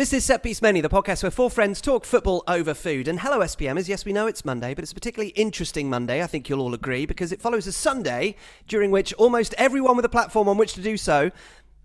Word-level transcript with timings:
This 0.00 0.14
is 0.14 0.24
Set 0.24 0.42
Piece 0.42 0.62
Menu, 0.62 0.80
the 0.80 0.88
podcast 0.88 1.22
where 1.22 1.30
four 1.30 1.50
friends 1.50 1.78
talk 1.78 2.06
football 2.06 2.42
over 2.48 2.72
food. 2.72 3.06
And 3.06 3.20
hello, 3.20 3.40
SPMers. 3.40 3.86
Yes, 3.86 4.06
we 4.06 4.14
know 4.14 4.26
it's 4.26 4.46
Monday, 4.46 4.72
but 4.72 4.82
it's 4.82 4.92
a 4.92 4.94
particularly 4.94 5.28
interesting 5.32 5.90
Monday, 5.90 6.22
I 6.22 6.26
think 6.26 6.48
you'll 6.48 6.62
all 6.62 6.72
agree, 6.72 7.04
because 7.04 7.32
it 7.32 7.42
follows 7.42 7.66
a 7.66 7.72
Sunday 7.72 8.34
during 8.66 8.90
which 8.90 9.12
almost 9.12 9.54
everyone 9.58 9.96
with 9.96 10.06
a 10.06 10.08
platform 10.08 10.48
on 10.48 10.56
which 10.56 10.72
to 10.72 10.80
do 10.80 10.96
so 10.96 11.30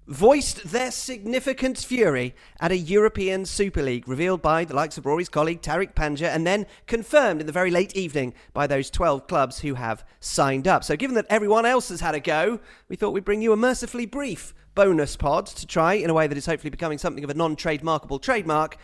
voiced 0.07 0.71
their 0.71 0.91
significant 0.91 1.78
fury 1.78 2.36
at 2.60 2.71
a 2.71 2.78
European 2.78 3.46
Super 3.46 3.81
League 3.81 4.08
revealed 4.08 4.42
by 4.42 4.63
the 4.63 4.76
likes 4.76 4.97
of 4.97 5.05
Rory's 5.05 5.29
colleague 5.29 5.62
Tariq 5.62 5.94
Panja 5.94 6.28
and 6.28 6.46
then 6.46 6.67
confirmed 6.85 7.42
in 7.42 7.47
the 7.47 7.54
very 7.54 7.72
late 7.72 7.96
evening 7.96 8.33
by 8.54 8.68
those 8.68 8.90
12 8.90 9.28
clubs 9.28 9.60
who 9.60 9.73
have 9.73 10.05
signed 10.19 10.68
up. 10.68 10.83
So, 10.83 10.96
given 10.96 11.15
that 11.15 11.26
everyone 11.29 11.65
else 11.65 11.90
has 11.90 12.01
had 12.01 12.15
a 12.15 12.19
go, 12.19 12.60
we 12.87 12.96
thought 12.96 13.12
we'd 13.12 13.26
bring 13.26 13.41
you 13.41 13.54
a 13.54 13.58
mercifully 13.58 14.05
brief 14.05 14.54
bonus 14.76 15.15
pod 15.15 15.47
to 15.47 15.65
try, 15.65 15.94
in 15.94 16.09
a 16.09 16.13
way 16.13 16.27
that 16.27 16.38
is 16.38 16.45
hopefully 16.45 16.70
becoming 16.70 16.98
something 16.98 17.23
of 17.23 17.30
a 17.30 17.34
non 17.34 17.55
trademarkable 17.55 18.22
trademark, 18.22 18.77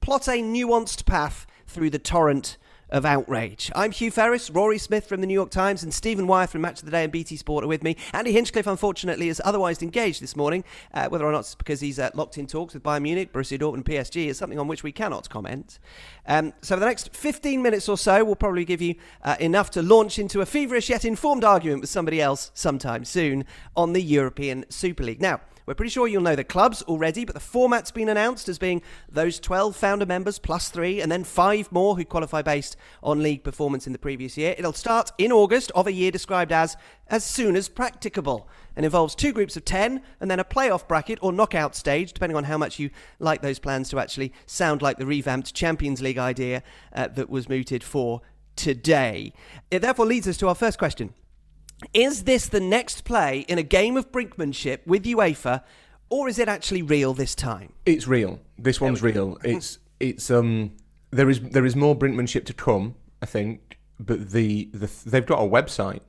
plot 0.00 0.28
a 0.28 0.42
nuanced 0.42 1.06
path 1.06 1.46
through 1.66 1.90
the 1.90 1.98
torrent 1.98 2.56
of 2.90 3.04
outrage. 3.04 3.70
I'm 3.74 3.92
Hugh 3.92 4.10
Ferris, 4.10 4.50
Rory 4.50 4.78
Smith 4.78 5.06
from 5.06 5.20
the 5.20 5.26
New 5.26 5.34
York 5.34 5.50
Times, 5.50 5.82
and 5.82 5.92
Stephen 5.92 6.26
Wyeth 6.26 6.50
from 6.50 6.62
Match 6.62 6.80
of 6.80 6.84
the 6.86 6.90
Day 6.90 7.04
and 7.04 7.12
BT 7.12 7.36
Sport 7.36 7.64
are 7.64 7.68
with 7.68 7.82
me. 7.82 7.96
Andy 8.12 8.32
Hinchcliffe, 8.32 8.66
unfortunately, 8.66 9.28
is 9.28 9.42
otherwise 9.44 9.82
engaged 9.82 10.22
this 10.22 10.36
morning. 10.36 10.64
Uh, 10.94 11.08
whether 11.08 11.26
or 11.26 11.32
not 11.32 11.40
it's 11.40 11.54
because 11.54 11.80
he's 11.80 11.98
uh, 11.98 12.10
locked 12.14 12.38
in 12.38 12.46
talks 12.46 12.74
with 12.74 12.82
Bayern 12.82 13.02
Munich, 13.02 13.32
Borussia 13.32 13.58
Dortmund, 13.58 13.84
PSG 13.84 14.26
is 14.26 14.38
something 14.38 14.58
on 14.58 14.68
which 14.68 14.82
we 14.82 14.92
cannot 14.92 15.28
comment. 15.28 15.78
Um, 16.26 16.52
so, 16.62 16.76
for 16.76 16.80
the 16.80 16.86
next 16.86 17.14
15 17.14 17.60
minutes 17.62 17.88
or 17.88 17.98
so, 17.98 18.24
we'll 18.24 18.36
probably 18.36 18.64
give 18.64 18.80
you 18.80 18.94
uh, 19.22 19.36
enough 19.40 19.70
to 19.72 19.82
launch 19.82 20.18
into 20.18 20.40
a 20.40 20.46
feverish 20.46 20.88
yet 20.88 21.04
informed 21.04 21.44
argument 21.44 21.80
with 21.82 21.90
somebody 21.90 22.20
else 22.20 22.50
sometime 22.54 23.04
soon 23.04 23.44
on 23.76 23.92
the 23.92 24.02
European 24.02 24.64
Super 24.70 25.04
League. 25.04 25.20
Now, 25.20 25.40
we're 25.68 25.74
pretty 25.74 25.90
sure 25.90 26.08
you'll 26.08 26.22
know 26.22 26.34
the 26.34 26.44
clubs 26.44 26.80
already, 26.84 27.26
but 27.26 27.34
the 27.34 27.40
format's 27.40 27.90
been 27.90 28.08
announced 28.08 28.48
as 28.48 28.58
being 28.58 28.80
those 29.06 29.38
12 29.38 29.76
founder 29.76 30.06
members 30.06 30.38
plus 30.38 30.70
three, 30.70 31.02
and 31.02 31.12
then 31.12 31.24
five 31.24 31.70
more 31.70 31.94
who 31.94 32.06
qualify 32.06 32.40
based 32.40 32.74
on 33.02 33.22
league 33.22 33.44
performance 33.44 33.86
in 33.86 33.92
the 33.92 33.98
previous 33.98 34.38
year. 34.38 34.54
It'll 34.56 34.72
start 34.72 35.12
in 35.18 35.30
August 35.30 35.70
of 35.74 35.86
a 35.86 35.92
year 35.92 36.10
described 36.10 36.52
as 36.52 36.78
as 37.08 37.22
soon 37.22 37.54
as 37.54 37.68
practicable 37.68 38.48
and 38.76 38.86
involves 38.86 39.14
two 39.14 39.30
groups 39.32 39.58
of 39.58 39.64
10 39.66 40.00
and 40.20 40.30
then 40.30 40.40
a 40.40 40.44
playoff 40.44 40.88
bracket 40.88 41.18
or 41.20 41.32
knockout 41.32 41.76
stage, 41.76 42.14
depending 42.14 42.36
on 42.36 42.44
how 42.44 42.56
much 42.56 42.78
you 42.78 42.88
like 43.18 43.42
those 43.42 43.58
plans 43.58 43.90
to 43.90 43.98
actually 43.98 44.32
sound 44.46 44.80
like 44.80 44.96
the 44.96 45.04
revamped 45.04 45.52
Champions 45.52 46.00
League 46.00 46.18
idea 46.18 46.62
uh, 46.94 47.08
that 47.08 47.28
was 47.28 47.46
mooted 47.46 47.84
for 47.84 48.22
today. 48.56 49.34
It 49.70 49.80
therefore 49.80 50.06
leads 50.06 50.26
us 50.26 50.38
to 50.38 50.48
our 50.48 50.54
first 50.54 50.78
question. 50.78 51.12
Is 51.94 52.24
this 52.24 52.48
the 52.48 52.60
next 52.60 53.04
play 53.04 53.40
in 53.48 53.58
a 53.58 53.62
game 53.62 53.96
of 53.96 54.10
brinkmanship 54.10 54.86
with 54.86 55.04
UEFA, 55.04 55.62
or 56.10 56.28
is 56.28 56.38
it 56.38 56.48
actually 56.48 56.82
real 56.82 57.14
this 57.14 57.34
time? 57.34 57.72
It's 57.86 58.08
real. 58.08 58.40
This 58.58 58.80
one's 58.80 59.02
real. 59.02 59.38
It's 59.44 59.78
it's 60.00 60.30
um 60.30 60.72
there 61.10 61.30
is 61.30 61.40
there 61.40 61.64
is 61.64 61.76
more 61.76 61.96
brinkmanship 61.96 62.44
to 62.46 62.52
come, 62.52 62.94
I 63.22 63.26
think, 63.26 63.78
but 64.00 64.30
the, 64.30 64.68
the 64.72 64.90
they've 65.06 65.26
got 65.26 65.40
a 65.40 65.48
website. 65.48 66.00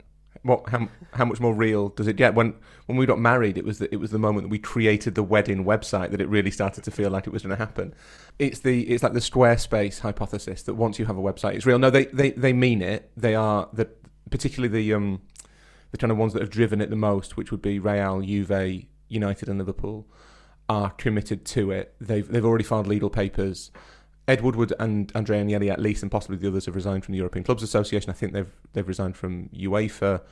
What 0.42 0.68
how 0.70 0.88
how 1.12 1.26
much 1.26 1.38
more 1.38 1.54
real 1.54 1.90
does 1.90 2.06
it 2.06 2.16
get? 2.16 2.34
When 2.34 2.54
when 2.86 2.96
we 2.96 3.04
got 3.06 3.18
married, 3.18 3.58
it 3.58 3.64
was 3.64 3.78
the, 3.78 3.92
it 3.92 3.98
was 3.98 4.10
the 4.10 4.18
moment 4.18 4.46
that 4.46 4.50
we 4.50 4.58
created 4.58 5.14
the 5.14 5.22
wedding 5.22 5.64
website 5.64 6.10
that 6.12 6.20
it 6.20 6.28
really 6.28 6.50
started 6.50 6.82
to 6.84 6.90
feel 6.90 7.10
like 7.10 7.26
it 7.26 7.32
was 7.32 7.42
going 7.42 7.56
to 7.56 7.62
happen. 7.62 7.94
It's 8.38 8.60
the 8.60 8.88
it's 8.88 9.02
like 9.02 9.12
the 9.12 9.20
Squarespace 9.20 10.00
hypothesis 10.00 10.62
that 10.62 10.74
once 10.74 10.98
you 10.98 11.04
have 11.04 11.18
a 11.18 11.20
website, 11.20 11.54
it's 11.54 11.66
real. 11.66 11.78
No, 11.78 11.90
they 11.90 12.06
they, 12.06 12.30
they 12.30 12.54
mean 12.54 12.80
it. 12.80 13.10
They 13.16 13.34
are 13.34 13.68
the 13.72 13.88
particularly 14.30 14.72
the 14.72 14.94
um 14.94 15.20
the 15.90 15.98
kind 15.98 16.10
of 16.10 16.18
ones 16.18 16.32
that 16.32 16.42
have 16.42 16.50
driven 16.50 16.80
it 16.80 16.90
the 16.90 16.96
most, 16.96 17.36
which 17.36 17.50
would 17.50 17.62
be 17.62 17.78
Real, 17.78 18.20
Juve, 18.20 18.84
United, 19.08 19.48
and 19.48 19.58
Liverpool, 19.58 20.06
are 20.68 20.90
committed 20.90 21.44
to 21.46 21.70
it. 21.70 21.94
They've 22.00 22.26
they've 22.26 22.44
already 22.44 22.64
filed 22.64 22.86
legal 22.86 23.10
papers. 23.10 23.70
Ed 24.28 24.42
Woodward 24.42 24.72
and 24.78 25.10
Andrea 25.14 25.44
Agnelli, 25.44 25.70
at 25.70 25.80
least, 25.80 26.02
and 26.02 26.12
possibly 26.12 26.36
the 26.36 26.46
others, 26.46 26.66
have 26.66 26.76
resigned 26.76 27.04
from 27.04 27.12
the 27.12 27.18
European 27.18 27.44
Clubs 27.44 27.62
Association. 27.62 28.10
I 28.10 28.12
think 28.12 28.32
they've 28.32 28.52
they've 28.72 28.86
resigned 28.86 29.16
from 29.16 29.48
UEFA. 29.48 30.22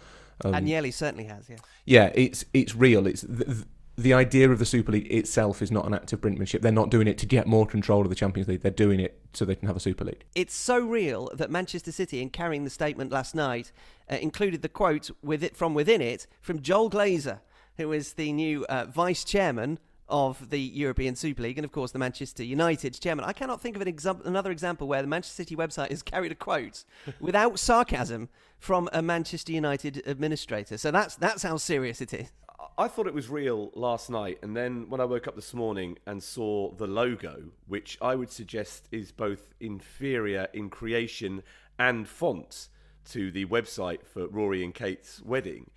Um, 0.44 0.53
Agnelli 0.53 0.94
certainly 0.94 1.25
has, 1.25 1.49
yeah. 1.49 1.56
Yeah, 1.84 2.12
it's 2.15 2.44
it's 2.55 2.77
real. 2.77 3.09
It's 3.09 3.22
the, 3.22 3.65
the 3.97 4.12
idea 4.15 4.49
of 4.49 4.61
the 4.61 4.65
Super 4.65 4.93
League 4.93 5.12
itself 5.12 5.61
is 5.61 5.72
not 5.72 5.84
an 5.84 5.93
act 5.93 6.12
of 6.12 6.21
brinkmanship. 6.21 6.61
They're 6.61 6.71
not 6.71 6.91
doing 6.91 7.09
it 7.09 7.19
to 7.19 7.27
get 7.27 7.49
more 7.49 7.66
control 7.66 8.03
of 8.03 8.09
the 8.09 8.15
Champions 8.15 8.49
League. 8.49 8.62
They're 8.62 8.71
doing 8.71 9.00
it 9.00 9.21
so 9.32 9.44
they 9.44 9.56
can 9.56 9.66
have 9.66 9.77
a 9.77 9.81
Super 9.81 10.05
League. 10.05 10.25
It's 10.37 10.55
so 10.55 10.78
real 10.78 11.28
that 11.34 11.50
Manchester 11.50 11.91
City, 11.91 12.22
in 12.22 12.31
carrying 12.31 12.62
the 12.62 12.71
statement 12.71 13.11
last 13.11 13.34
night, 13.34 13.72
uh, 14.10 14.16
included 14.16 14.62
the 14.62 14.69
quote 14.69 15.10
with 15.22 15.42
it 15.42 15.56
from 15.56 15.74
within 15.74 16.00
it 16.00 16.26
from 16.41 16.62
Joel 16.62 16.91
Glazer, 16.91 17.41
who 17.76 17.92
is 17.92 18.14
the 18.14 18.32
new 18.32 18.64
uh, 18.66 18.86
vice 18.86 19.24
chairman 19.24 19.78
of 20.08 20.50
the 20.50 20.58
European 20.58 21.14
Super 21.14 21.42
League 21.42 21.58
and, 21.58 21.64
of 21.64 21.72
course, 21.72 21.92
the 21.92 21.98
Manchester 21.98 22.42
United 22.42 22.98
chairman. 22.98 23.24
I 23.24 23.32
cannot 23.32 23.60
think 23.60 23.76
of 23.76 23.82
an 23.82 23.88
exam- 23.88 24.22
another 24.24 24.50
example 24.50 24.88
where 24.88 25.02
the 25.02 25.08
Manchester 25.08 25.36
City 25.36 25.54
website 25.54 25.91
has 25.91 26.02
carried 26.14 26.32
a 26.32 26.34
quote 26.34 26.84
without 27.20 27.58
sarcasm 27.58 28.28
from 28.58 28.88
a 28.92 29.02
Manchester 29.02 29.52
United 29.52 30.02
administrator. 30.06 30.78
So 30.78 30.90
that's 30.90 31.16
that's 31.16 31.42
how 31.42 31.56
serious 31.56 32.00
it 32.00 32.14
is. 32.14 32.30
I 32.76 32.88
thought 32.88 33.08
it 33.08 33.14
was 33.14 33.28
real 33.28 33.72
last 33.75 34.08
night, 34.08 34.38
and 34.42 34.56
then 34.56 34.88
when 34.88 35.00
I 35.00 35.04
woke 35.04 35.26
up 35.26 35.34
this 35.34 35.52
morning 35.52 35.98
and 36.06 36.22
saw 36.22 36.72
the 36.72 36.86
logo, 36.86 37.50
which 37.66 37.98
I 38.00 38.14
would 38.14 38.30
suggest 38.30 38.88
is 38.92 39.10
both 39.10 39.52
inferior 39.60 40.46
in 40.52 40.70
creation 40.70 41.42
and 41.78 42.08
fonts 42.08 42.69
to 43.10 43.30
the 43.30 43.46
website 43.46 44.06
for 44.06 44.26
Rory 44.28 44.64
and 44.64 44.74
Kate's 44.74 45.22
wedding, 45.22 45.70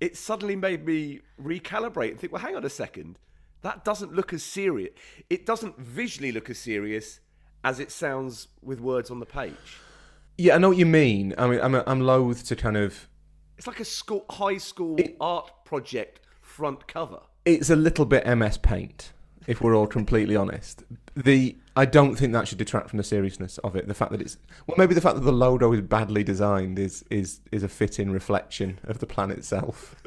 it 0.00 0.16
suddenly 0.16 0.56
made 0.56 0.84
me 0.86 1.20
recalibrate 1.42 2.10
and 2.10 2.20
think, 2.20 2.32
well, 2.32 2.42
hang 2.42 2.56
on 2.56 2.64
a 2.64 2.70
second. 2.70 3.18
That 3.62 3.84
doesn't 3.84 4.14
look 4.14 4.32
as 4.32 4.42
serious. 4.42 4.90
It 5.30 5.46
doesn't 5.46 5.78
visually 5.78 6.32
look 6.32 6.50
as 6.50 6.58
serious 6.58 7.20
as 7.64 7.80
it 7.80 7.90
sounds 7.90 8.48
with 8.62 8.80
words 8.80 9.10
on 9.10 9.20
the 9.20 9.26
page. 9.26 9.80
Yeah, 10.38 10.54
I 10.54 10.58
know 10.58 10.68
what 10.68 10.78
you 10.78 10.86
mean. 10.86 11.34
I 11.38 11.46
mean, 11.46 11.60
I'm, 11.60 11.74
I'm 11.74 12.00
loath 12.00 12.44
to 12.46 12.56
kind 12.56 12.76
of 12.76 13.08
it's 13.56 13.66
like 13.66 13.80
a 13.80 13.84
school, 13.84 14.24
high 14.30 14.58
school 14.58 14.96
it, 14.98 15.16
art 15.20 15.50
project 15.64 16.20
front 16.42 16.86
cover. 16.86 17.20
It's 17.44 17.70
a 17.70 17.76
little 17.76 18.04
bit 18.04 18.26
MS 18.26 18.58
Paint, 18.58 19.12
if 19.46 19.60
we're 19.60 19.76
all 19.76 19.86
completely 19.86 20.36
honest. 20.36 20.84
The 21.14 21.56
I 21.78 21.84
don't 21.84 22.16
think 22.16 22.32
that 22.32 22.48
should 22.48 22.58
detract 22.58 22.88
from 22.88 22.96
the 22.96 23.04
seriousness 23.04 23.58
of 23.58 23.76
it. 23.76 23.86
The 23.86 23.94
fact 23.94 24.10
that 24.12 24.20
it's 24.20 24.38
well, 24.66 24.76
maybe 24.78 24.94
the 24.94 25.00
fact 25.00 25.16
that 25.16 25.24
the 25.24 25.32
logo 25.32 25.72
is 25.72 25.80
badly 25.82 26.24
designed 26.24 26.78
is 26.78 27.04
is 27.10 27.40
is 27.52 27.62
a 27.62 27.68
fitting 27.68 28.10
reflection 28.10 28.78
of 28.84 28.98
the 28.98 29.06
plan 29.06 29.30
itself. 29.30 29.94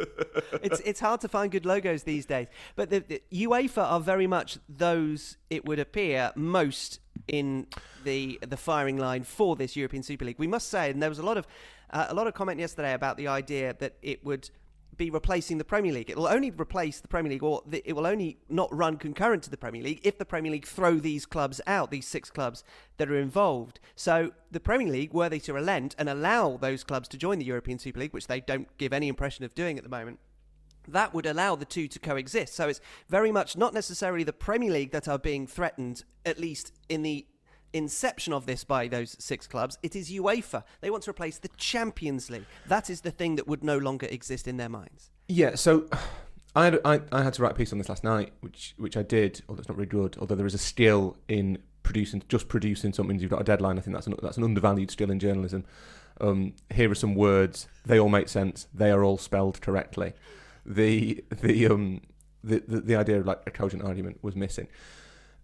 it's 0.63 0.79
it's 0.81 0.99
hard 0.99 1.22
to 1.22 1.28
find 1.28 1.51
good 1.51 1.66
logos 1.66 2.03
these 2.03 2.25
days, 2.25 2.47
but 2.75 2.89
the, 2.89 2.99
the 2.99 3.22
UEFA 3.47 3.83
are 3.83 3.99
very 3.99 4.28
much 4.28 4.57
those 4.67 5.38
it 5.49 5.66
would 5.66 5.79
appear 5.79 6.31
most 6.35 6.99
in 7.28 7.67
the 8.03 8.39
the 8.47 8.57
firing 8.57 8.97
line 8.97 9.23
for 9.23 9.55
this 9.55 9.75
European 9.75 10.03
Super 10.03 10.25
League. 10.25 10.39
We 10.39 10.47
must 10.47 10.69
say, 10.69 10.89
and 10.89 11.01
there 11.01 11.09
was 11.09 11.19
a 11.19 11.25
lot 11.25 11.38
of 11.38 11.47
uh, 11.91 12.07
a 12.09 12.13
lot 12.13 12.28
of 12.28 12.33
comment 12.33 12.59
yesterday 12.59 12.94
about 12.94 13.17
the 13.17 13.28
idea 13.28 13.75
that 13.79 13.94
it 14.01 14.23
would 14.25 14.49
be 14.99 15.09
replacing 15.09 15.57
the 15.57 15.63
Premier 15.63 15.93
League. 15.93 16.11
It 16.11 16.17
will 16.17 16.27
only 16.27 16.51
replace 16.51 16.99
the 16.99 17.07
Premier 17.07 17.31
League, 17.31 17.41
or 17.41 17.63
the, 17.65 17.81
it 17.89 17.93
will 17.93 18.05
only 18.05 18.37
not 18.49 18.71
run 18.75 18.97
concurrent 18.97 19.41
to 19.43 19.49
the 19.49 19.57
Premier 19.57 19.81
League 19.81 20.01
if 20.03 20.19
the 20.19 20.25
Premier 20.25 20.51
League 20.51 20.67
throw 20.67 20.99
these 20.99 21.25
clubs 21.25 21.59
out, 21.65 21.89
these 21.89 22.05
six 22.05 22.29
clubs 22.29 22.63
that 22.97 23.09
are 23.09 23.17
involved. 23.17 23.79
So 23.95 24.33
the 24.51 24.59
Premier 24.59 24.91
League, 24.91 25.13
were 25.13 25.29
they 25.29 25.39
to 25.39 25.53
relent 25.53 25.95
and 25.97 26.09
allow 26.09 26.57
those 26.57 26.83
clubs 26.83 27.07
to 27.09 27.17
join 27.17 27.39
the 27.39 27.45
European 27.45 27.79
Super 27.79 28.01
League, 28.01 28.13
which 28.13 28.27
they 28.27 28.41
don't 28.41 28.67
give 28.77 28.93
any 28.93 29.07
impression 29.07 29.45
of 29.45 29.55
doing 29.55 29.77
at 29.77 29.83
the 29.83 29.89
moment, 29.89 30.19
that 30.87 31.13
would 31.13 31.25
allow 31.25 31.55
the 31.55 31.66
two 31.66 31.87
to 31.87 31.99
coexist. 31.99 32.53
So 32.53 32.67
it's 32.67 32.81
very 33.07 33.31
much 33.31 33.55
not 33.55 33.73
necessarily 33.73 34.25
the 34.25 34.33
Premier 34.33 34.71
League 34.71 34.91
that 34.91 35.07
are 35.07 35.17
being 35.17 35.47
threatened, 35.47 36.03
at 36.25 36.39
least 36.39 36.73
in 36.89 37.03
the 37.03 37.25
inception 37.74 38.34
of 38.34 38.46
this 38.46 38.63
by 38.63 38.88
those 38.88 39.16
six 39.19 39.47
clubs, 39.47 39.78
it 39.84 39.96
is 39.96 40.12
UEFA. 40.12 40.63
They 40.81 40.90
want 40.90 41.03
to 41.03 41.09
replace 41.09 41.38
the 41.38 41.50
Champions 41.57 42.30
League. 42.30 42.46
That 42.68 42.90
is 42.90 43.02
the 43.02 43.12
thing 43.12 43.35
that 43.35 43.47
would 43.47 43.63
no 43.63 43.78
longer 43.78 44.07
exist 44.09 44.47
in 44.47 44.57
their 44.57 44.69
minds. 44.69 45.12
Yeah, 45.28 45.56
so 45.56 45.88
I 46.56 46.66
had, 46.66 46.79
I, 46.84 47.02
I 47.12 47.24
had 47.24 47.34
to 47.34 47.44
write 47.44 47.52
a 47.52 47.56
piece 47.56 47.72
on 47.72 47.78
this 47.78 47.90
last 47.90 48.03
night, 48.03 48.34
which 48.41 48.74
which 48.78 48.97
I 48.97 49.03
did, 49.03 49.41
although 49.47 49.59
it's 49.59 49.69
not 49.69 49.78
really 49.78 49.90
good, 49.90 50.18
although 50.19 50.35
there 50.35 50.47
is 50.47 50.56
a 50.56 50.59
skill 50.59 51.18
in 51.28 51.59
producing 51.84 52.23
just 52.28 52.47
producing 52.47 52.93
something 52.93 53.20
you've 53.20 53.29
got 53.29 53.41
a 53.41 53.46
deadline. 53.46 53.78
I 53.78 53.82
think 53.82 53.96
that's 53.96 54.08
an, 54.08 54.16
that's 54.22 54.38
an 54.38 54.43
undervalued 54.43 54.91
skill 54.91 55.11
in 55.11 55.20
journalism. 55.20 55.66
Um, 56.22 56.53
here 56.73 56.91
are 56.91 56.96
some 56.96 57.16
words. 57.16 57.67
They 57.85 57.99
all 57.99 58.09
make 58.09 58.29
sense. 58.29 58.67
They 58.73 58.91
are 58.91 59.03
all 59.03 59.17
spelled 59.17 59.61
correctly. 59.61 60.14
The 60.66 61.23
the 61.32 61.67
um 61.67 62.02
the, 62.43 62.64
the, 62.67 62.82
the 62.82 62.96
idea 62.96 63.20
of 63.20 63.26
like 63.26 63.41
a 63.46 63.52
cogent 63.52 63.84
argument 63.84 64.20
was 64.22 64.35
missing 64.35 64.67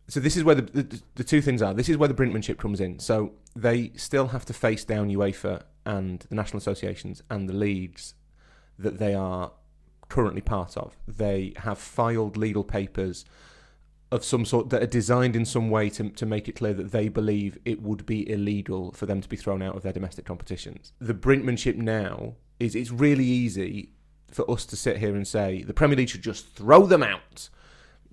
so 0.07 0.19
this 0.19 0.37
is 0.37 0.43
where 0.43 0.55
the, 0.55 0.61
the, 0.61 1.01
the 1.15 1.23
two 1.23 1.41
things 1.41 1.61
are. 1.61 1.73
This 1.73 1.89
is 1.89 1.97
where 1.97 2.07
the 2.07 2.13
brinkmanship 2.13 2.57
comes 2.57 2.79
in. 2.79 2.99
So 2.99 3.33
they 3.55 3.91
still 3.95 4.27
have 4.27 4.45
to 4.45 4.53
face 4.53 4.83
down 4.83 5.09
UEFA 5.09 5.63
and 5.85 6.19
the 6.29 6.35
national 6.35 6.59
associations 6.59 7.23
and 7.29 7.49
the 7.49 7.53
leagues 7.53 8.13
that 8.77 8.99
they 8.99 9.13
are 9.13 9.51
currently 10.09 10.41
part 10.41 10.77
of. 10.77 10.95
They 11.07 11.53
have 11.57 11.79
filed 11.79 12.37
legal 12.37 12.63
papers 12.63 13.25
of 14.11 14.23
some 14.23 14.45
sort 14.45 14.69
that 14.69 14.83
are 14.83 14.87
designed 14.87 15.35
in 15.35 15.45
some 15.45 15.69
way 15.69 15.89
to 15.89 16.09
to 16.09 16.25
make 16.25 16.47
it 16.47 16.53
clear 16.55 16.73
that 16.73 16.91
they 16.91 17.09
believe 17.09 17.57
it 17.65 17.81
would 17.81 18.05
be 18.05 18.29
illegal 18.29 18.91
for 18.91 19.07
them 19.07 19.19
to 19.19 19.27
be 19.27 19.35
thrown 19.35 19.63
out 19.63 19.75
of 19.75 19.81
their 19.81 19.93
domestic 19.93 20.25
competitions. 20.25 20.93
The 20.99 21.15
brinkmanship 21.15 21.75
now 21.75 22.35
is 22.59 22.75
it's 22.75 22.91
really 22.91 23.25
easy 23.25 23.89
for 24.29 24.49
us 24.49 24.65
to 24.67 24.75
sit 24.75 24.97
here 24.97 25.15
and 25.15 25.27
say 25.27 25.63
the 25.63 25.73
Premier 25.73 25.97
League 25.97 26.09
should 26.09 26.21
just 26.21 26.47
throw 26.49 26.85
them 26.85 27.01
out. 27.01 27.49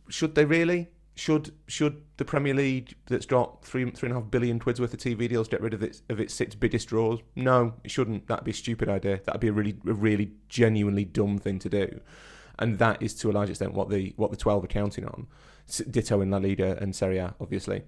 Should 0.09 0.35
they 0.35 0.45
really? 0.45 0.89
Should 1.15 1.53
should 1.67 2.03
the 2.17 2.25
Premier 2.25 2.55
League 2.55 2.95
that's 3.07 3.27
got 3.27 3.65
three 3.65 3.91
three 3.91 4.09
and 4.09 4.17
a 4.17 4.21
half 4.21 4.31
billion 4.31 4.59
quid's 4.59 4.81
worth 4.81 4.95
of 4.95 5.01
TV 5.01 5.29
deals 5.29 5.49
get 5.49 5.61
rid 5.61 5.75
of 5.75 5.83
its 5.83 6.03
of 6.09 6.21
its 6.21 6.33
six 6.33 6.55
biggest 6.55 6.89
draws? 6.89 7.21
No, 7.37 7.75
it 7.85 7.91
shouldn't. 7.91 8.27
That'd 8.29 8.45
be 8.45 8.51
a 8.51 8.55
stupid 8.55 8.89
idea. 8.89 9.21
That'd 9.25 9.41
be 9.41 9.49
a 9.49 9.53
really 9.53 9.77
a 9.87 9.93
really 9.93 10.33
genuinely 10.49 11.05
dumb 11.05 11.39
thing 11.39 11.59
to 11.61 11.69
do, 11.69 12.01
and 12.59 12.79
that 12.79 13.03
is 13.03 13.15
to 13.17 13.31
a 13.31 13.33
large 13.33 13.51
extent 13.51 13.75
what 13.75 13.91
the 13.91 14.15
what 14.17 14.31
the 14.31 14.37
twelve 14.37 14.65
are 14.65 14.69
counting 14.69 15.05
on. 15.05 15.27
Ditto 15.91 16.21
in 16.21 16.31
La 16.31 16.39
Liga 16.39 16.77
and 16.81 16.95
Serie 16.95 17.19
A, 17.19 17.35
obviously. 17.41 17.83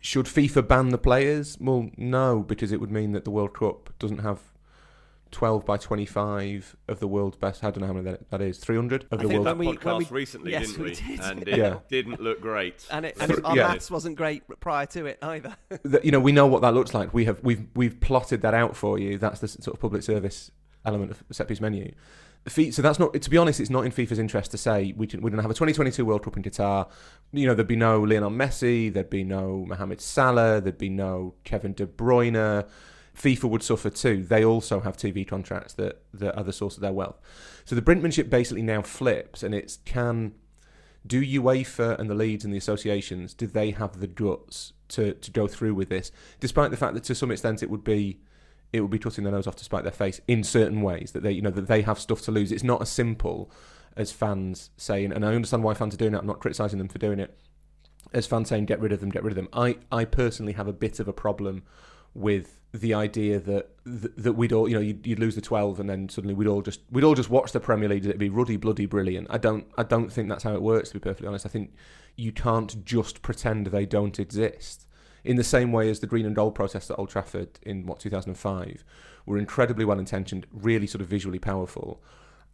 Should 0.00 0.26
FIFA 0.26 0.68
ban 0.68 0.88
the 0.90 0.98
players? 0.98 1.56
Well, 1.58 1.90
no, 1.96 2.40
because 2.40 2.72
it 2.72 2.80
would 2.80 2.90
mean 2.90 3.12
that 3.12 3.24
the 3.24 3.30
World 3.30 3.54
Cup 3.54 3.90
doesn't 3.98 4.18
have 4.18 4.40
12 5.34 5.66
by 5.66 5.76
25 5.76 6.76
of 6.88 7.00
the 7.00 7.06
world's 7.08 7.36
best. 7.36 7.62
I 7.62 7.70
don't 7.70 7.80
know 7.80 7.86
how 7.88 7.92
many 7.92 8.10
that, 8.10 8.30
that 8.30 8.40
is. 8.40 8.58
300 8.58 9.06
of 9.10 9.20
I 9.20 9.22
the 9.22 9.28
world's 9.28 9.44
best. 9.44 9.58
we- 9.58 9.66
podcast 9.76 10.10
we- 10.10 10.16
recently, 10.16 10.50
yes, 10.52 10.68
didn't 10.68 10.78
we 10.84 10.90
we? 10.90 10.94
did. 10.96 11.20
And 11.20 11.42
it 11.48 11.58
Yeah. 11.58 11.78
didn't 11.88 12.20
look 12.20 12.40
great. 12.40 12.86
And, 12.90 13.04
it, 13.04 13.16
and 13.20 13.30
it- 13.32 13.44
our 13.44 13.56
yeah. 13.56 13.68
maths 13.68 13.90
wasn't 13.90 14.16
great 14.16 14.42
prior 14.60 14.86
to 14.86 15.06
it 15.06 15.18
either. 15.22 15.54
that, 15.84 16.04
you 16.04 16.10
know 16.12 16.20
we 16.20 16.32
know 16.32 16.46
what 16.46 16.62
that 16.62 16.72
looks 16.74 16.94
like. 16.94 17.12
We 17.12 17.24
have 17.26 17.42
we've 17.42 17.66
we've 17.74 18.00
plotted 18.00 18.42
that 18.42 18.54
out 18.54 18.76
for 18.76 18.98
you. 18.98 19.18
That's 19.18 19.40
the 19.40 19.48
sort 19.48 19.74
of 19.74 19.80
public 19.80 20.02
service 20.02 20.50
element 20.86 21.10
of 21.10 21.22
set 21.32 21.48
piece 21.48 21.60
menu. 21.60 21.92
So 22.46 22.82
that's 22.82 22.98
not 22.98 23.14
to 23.20 23.30
be 23.30 23.38
honest. 23.38 23.58
It's 23.58 23.70
not 23.70 23.86
in 23.86 23.90
FIFA's 23.90 24.18
interest 24.18 24.50
to 24.50 24.58
say 24.58 24.92
we 24.96 25.06
can, 25.06 25.22
we're 25.22 25.30
going 25.30 25.38
to 25.38 25.42
have 25.42 25.50
a 25.50 25.54
2022 25.54 26.04
World 26.04 26.22
Cup 26.22 26.36
in 26.36 26.42
Qatar. 26.42 26.90
You 27.32 27.46
know 27.46 27.54
there'd 27.54 27.66
be 27.66 27.74
no 27.74 28.02
Lionel 28.02 28.30
Messi, 28.30 28.92
there'd 28.92 29.08
be 29.08 29.24
no 29.24 29.64
Mohamed 29.66 30.00
Salah, 30.02 30.60
there'd 30.60 30.76
be 30.76 30.90
no 30.90 31.34
Kevin 31.44 31.72
De 31.72 31.86
Bruyne. 31.86 32.66
FIFA 33.16 33.44
would 33.50 33.62
suffer 33.62 33.90
too. 33.90 34.24
They 34.24 34.44
also 34.44 34.80
have 34.80 34.96
TV 34.96 35.26
contracts 35.26 35.74
that 35.74 36.02
that 36.12 36.36
are 36.36 36.44
the 36.44 36.52
source 36.52 36.76
of 36.76 36.80
their 36.80 36.92
wealth. 36.92 37.20
So 37.64 37.74
the 37.74 37.82
brinkmanship 37.82 38.28
basically 38.28 38.62
now 38.62 38.82
flips, 38.82 39.42
and 39.42 39.54
it's 39.54 39.78
can 39.84 40.34
do 41.06 41.22
UEFA 41.22 41.98
and 41.98 42.08
the 42.08 42.14
leagues 42.14 42.44
and 42.44 42.52
the 42.52 42.58
associations 42.58 43.34
do 43.34 43.46
they 43.46 43.72
have 43.72 44.00
the 44.00 44.06
guts 44.06 44.72
to, 44.88 45.12
to 45.12 45.30
go 45.30 45.46
through 45.46 45.74
with 45.74 45.90
this, 45.90 46.10
despite 46.40 46.70
the 46.70 46.76
fact 46.76 46.94
that 46.94 47.04
to 47.04 47.14
some 47.14 47.30
extent 47.30 47.62
it 47.62 47.70
would 47.70 47.84
be 47.84 48.20
it 48.72 48.80
would 48.80 48.90
be 48.90 48.98
cutting 48.98 49.22
their 49.22 49.32
nose 49.32 49.46
off 49.46 49.54
to 49.54 49.64
spite 49.64 49.84
their 49.84 49.92
face 49.92 50.20
in 50.26 50.42
certain 50.42 50.82
ways 50.82 51.12
that 51.12 51.22
they 51.22 51.30
you 51.30 51.42
know 51.42 51.50
that 51.50 51.68
they 51.68 51.82
have 51.82 51.98
stuff 51.98 52.20
to 52.22 52.32
lose. 52.32 52.50
It's 52.50 52.64
not 52.64 52.82
as 52.82 52.88
simple 52.88 53.50
as 53.96 54.10
fans 54.10 54.70
saying, 54.76 55.12
and 55.12 55.24
I 55.24 55.34
understand 55.34 55.62
why 55.62 55.74
fans 55.74 55.94
are 55.94 55.98
doing 55.98 56.14
it. 56.14 56.18
I'm 56.18 56.26
not 56.26 56.40
criticising 56.40 56.78
them 56.78 56.88
for 56.88 56.98
doing 56.98 57.20
it. 57.20 57.38
As 58.12 58.26
fans 58.26 58.48
saying, 58.48 58.66
get 58.66 58.80
rid 58.80 58.90
of 58.90 59.00
them, 59.00 59.10
get 59.10 59.22
rid 59.22 59.30
of 59.32 59.36
them. 59.36 59.48
I 59.52 59.78
I 59.92 60.04
personally 60.04 60.54
have 60.54 60.66
a 60.66 60.72
bit 60.72 60.98
of 60.98 61.06
a 61.06 61.12
problem 61.12 61.62
with 62.14 62.60
the 62.74 62.92
idea 62.92 63.38
that 63.38 63.70
that, 63.84 64.32
we'd 64.32 64.52
all 64.52 64.68
you 64.68 64.74
know 64.74 64.80
you'd, 64.80 65.06
you'd 65.06 65.20
lose 65.20 65.36
the 65.36 65.40
12 65.40 65.78
and 65.78 65.88
then 65.88 66.08
suddenly 66.08 66.34
we'd 66.34 66.48
all 66.48 66.60
just 66.60 66.80
we'd 66.90 67.04
all 67.04 67.14
just 67.14 67.30
watch 67.30 67.52
the 67.52 67.60
Premier 67.60 67.88
League 67.88 68.04
it'd 68.04 68.18
be 68.18 68.28
ruddy 68.28 68.56
bloody 68.56 68.84
brilliant. 68.84 69.28
I 69.30 69.38
don't 69.38 69.64
I 69.78 69.84
don't 69.84 70.12
think 70.12 70.28
that's 70.28 70.42
how 70.42 70.54
it 70.54 70.60
works 70.62 70.88
to 70.88 70.94
be 70.94 71.00
perfectly 71.00 71.28
honest. 71.28 71.46
I 71.46 71.50
think 71.50 71.72
you 72.16 72.32
can't 72.32 72.84
just 72.84 73.22
pretend 73.22 73.68
they 73.68 73.86
don't 73.86 74.18
exist. 74.18 74.88
In 75.22 75.36
the 75.36 75.44
same 75.44 75.70
way 75.70 75.88
as 75.88 76.00
the 76.00 76.08
green 76.08 76.26
and 76.26 76.34
gold 76.34 76.56
protests 76.56 76.90
at 76.90 76.98
Old 76.98 77.10
Trafford 77.10 77.60
in 77.62 77.86
what 77.86 78.00
2005 78.00 78.84
were 79.24 79.38
incredibly 79.38 79.84
well 79.84 80.00
intentioned 80.00 80.46
really 80.52 80.88
sort 80.88 81.00
of 81.00 81.06
visually 81.06 81.38
powerful 81.38 82.02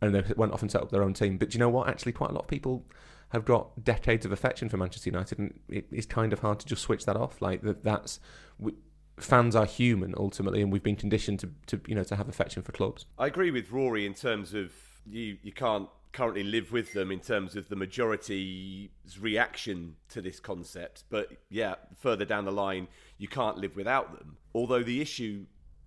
and 0.03 0.15
they 0.15 0.23
went 0.37 0.53
off 0.53 0.61
and 0.61 0.71
set 0.71 0.83
up 0.83 0.91
their 0.91 1.03
own 1.03 1.15
team. 1.15 1.39
But 1.39 1.55
you 1.55 1.61
know 1.61 1.71
what? 1.71 1.89
Actually 1.89 2.13
quite 2.13 2.29
a 2.29 2.35
lot 2.35 2.43
of 2.43 2.49
people 2.49 2.85
have 3.31 3.47
got 3.47 3.83
decades 3.83 4.27
of 4.27 4.33
affection 4.33 4.69
for 4.69 4.77
Manchester 4.77 5.09
United 5.09 5.39
and 5.39 5.59
it, 5.71 5.87
it's 5.91 6.07
kind 6.07 6.35
of 6.35 6.41
hard 6.41 6.61
to 6.61 6.67
just 6.67 6.83
switch 6.83 7.07
that 7.07 7.17
off. 7.17 7.41
Like 7.41 7.63
that 7.63 7.83
that's 7.83 8.21
we, 8.59 8.75
fans 9.23 9.57
are 9.57 9.67
human 9.67 10.15
ultimately, 10.17 10.63
and 10.63 10.73
we've 10.73 10.83
been 10.83 10.97
conditioned 10.97 11.41
to, 11.41 11.51
to 11.67 11.81
you 11.87 11.95
know 11.95 12.05
to 12.05 12.17
have 12.17 12.29
affection 12.29 12.63
for 12.63 12.73
clubs. 12.73 13.07
I 13.19 13.27
agree 13.27 13.51
with 13.51 13.71
Rory 13.71 14.07
in 14.07 14.15
terms 14.15 14.55
of 14.55 14.73
you, 15.07 15.39
you 15.43 15.53
can't 15.53 15.89
currently 16.13 16.43
live 16.43 16.73
with 16.73 16.93
them 16.93 17.13
in 17.13 17.21
terms 17.21 17.55
of 17.55 17.69
the 17.69 17.77
majority's 17.77 18.89
reaction 19.21 19.97
to 20.09 20.21
this 20.21 20.41
concept. 20.41 21.05
But 21.09 21.31
yeah, 21.49 21.77
further 21.97 22.25
down 22.25 22.45
the 22.45 22.53
line, 22.53 22.89
you 23.19 23.29
can't 23.29 23.59
live 23.59 23.77
without 23.77 24.19
them. 24.19 24.37
Although 24.55 24.83
the 24.83 25.01
issue 25.01 25.47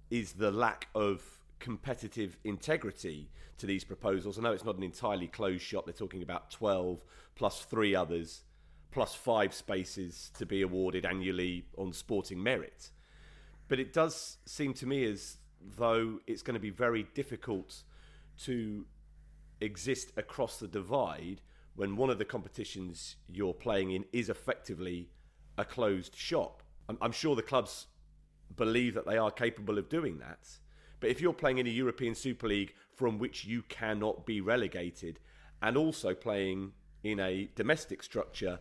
is 0.09 0.33
the 0.33 0.51
lack 0.51 0.87
of 0.95 1.21
competitive 1.59 2.37
integrity 2.43 3.29
to 3.57 3.65
these 3.65 3.83
proposals. 3.83 4.37
I 4.37 4.41
know 4.41 4.51
it's 4.51 4.65
not 4.65 4.77
an 4.77 4.83
entirely 4.83 5.27
closed 5.27 5.63
shop. 5.63 5.85
They're 5.85 5.93
talking 5.93 6.21
about 6.21 6.51
12 6.51 7.03
plus 7.35 7.61
three 7.65 7.95
others, 7.95 8.43
plus 8.91 9.15
five 9.15 9.53
spaces 9.53 10.31
to 10.37 10.45
be 10.45 10.61
awarded 10.61 11.05
annually 11.05 11.65
on 11.77 11.93
sporting 11.93 12.41
merit. 12.41 12.91
But 13.73 13.79
it 13.79 13.91
does 13.91 14.37
seem 14.45 14.75
to 14.75 14.85
me 14.85 15.03
as 15.03 15.37
though 15.59 16.19
it's 16.27 16.43
going 16.43 16.53
to 16.53 16.59
be 16.59 16.69
very 16.69 17.07
difficult 17.15 17.81
to 18.43 18.85
exist 19.61 20.11
across 20.15 20.59
the 20.59 20.67
divide 20.67 21.41
when 21.75 21.95
one 21.95 22.11
of 22.11 22.19
the 22.19 22.23
competitions 22.23 23.15
you're 23.27 23.55
playing 23.55 23.89
in 23.89 24.05
is 24.13 24.29
effectively 24.29 25.09
a 25.57 25.65
closed 25.65 26.15
shop. 26.15 26.61
I'm, 26.87 26.99
I'm 27.01 27.11
sure 27.11 27.35
the 27.35 27.41
clubs 27.41 27.87
believe 28.55 28.93
that 28.93 29.07
they 29.07 29.17
are 29.17 29.31
capable 29.31 29.79
of 29.79 29.89
doing 29.89 30.19
that. 30.19 30.47
But 30.99 31.09
if 31.09 31.19
you're 31.19 31.33
playing 31.33 31.57
in 31.57 31.65
a 31.65 31.71
European 31.71 32.13
Super 32.13 32.47
League 32.47 32.75
from 32.95 33.17
which 33.17 33.43
you 33.43 33.63
cannot 33.69 34.27
be 34.27 34.39
relegated, 34.39 35.19
and 35.63 35.77
also 35.77 36.13
playing 36.13 36.73
in 37.03 37.19
a 37.19 37.49
domestic 37.55 38.03
structure 38.03 38.59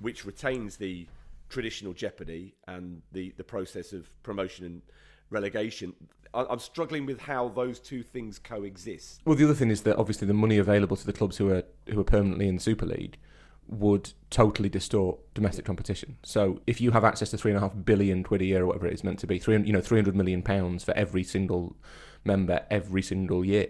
which 0.00 0.24
retains 0.24 0.78
the 0.78 1.06
traditional 1.48 1.92
jeopardy 1.92 2.54
and 2.66 3.02
the, 3.12 3.32
the 3.36 3.44
process 3.44 3.92
of 3.92 4.08
promotion 4.22 4.64
and 4.64 4.82
relegation, 5.30 5.92
I- 6.32 6.46
I'm 6.50 6.58
struggling 6.58 7.06
with 7.06 7.20
how 7.20 7.48
those 7.48 7.78
two 7.80 8.02
things 8.02 8.38
coexist. 8.38 9.20
Well, 9.24 9.36
the 9.36 9.44
other 9.44 9.54
thing 9.54 9.70
is 9.70 9.82
that 9.82 9.96
obviously 9.96 10.26
the 10.26 10.34
money 10.34 10.58
available 10.58 10.96
to 10.96 11.06
the 11.06 11.12
clubs 11.12 11.36
who 11.36 11.50
are 11.50 11.62
who 11.92 12.00
are 12.00 12.04
permanently 12.04 12.48
in 12.48 12.56
the 12.56 12.60
Super 12.60 12.86
League 12.86 13.18
would 13.66 14.12
totally 14.28 14.68
distort 14.68 15.18
domestic 15.32 15.64
competition. 15.64 16.18
So 16.22 16.60
if 16.66 16.80
you 16.82 16.90
have 16.90 17.02
access 17.04 17.30
to 17.30 17.38
three 17.38 17.50
and 17.50 17.58
a 17.58 17.60
half 17.60 17.72
billion 17.84 18.22
quid 18.22 18.42
a 18.42 18.44
year 18.44 18.62
or 18.62 18.66
whatever 18.66 18.86
it 18.86 18.92
is 18.92 19.02
meant 19.04 19.18
to 19.20 19.26
be, 19.26 19.38
three 19.38 19.58
you 19.62 19.72
know 19.72 19.80
three 19.80 19.98
hundred 19.98 20.16
million 20.16 20.42
pounds 20.42 20.84
for 20.84 20.92
every 20.94 21.24
single 21.24 21.76
member 22.24 22.64
every 22.70 23.00
single 23.02 23.44
year, 23.44 23.66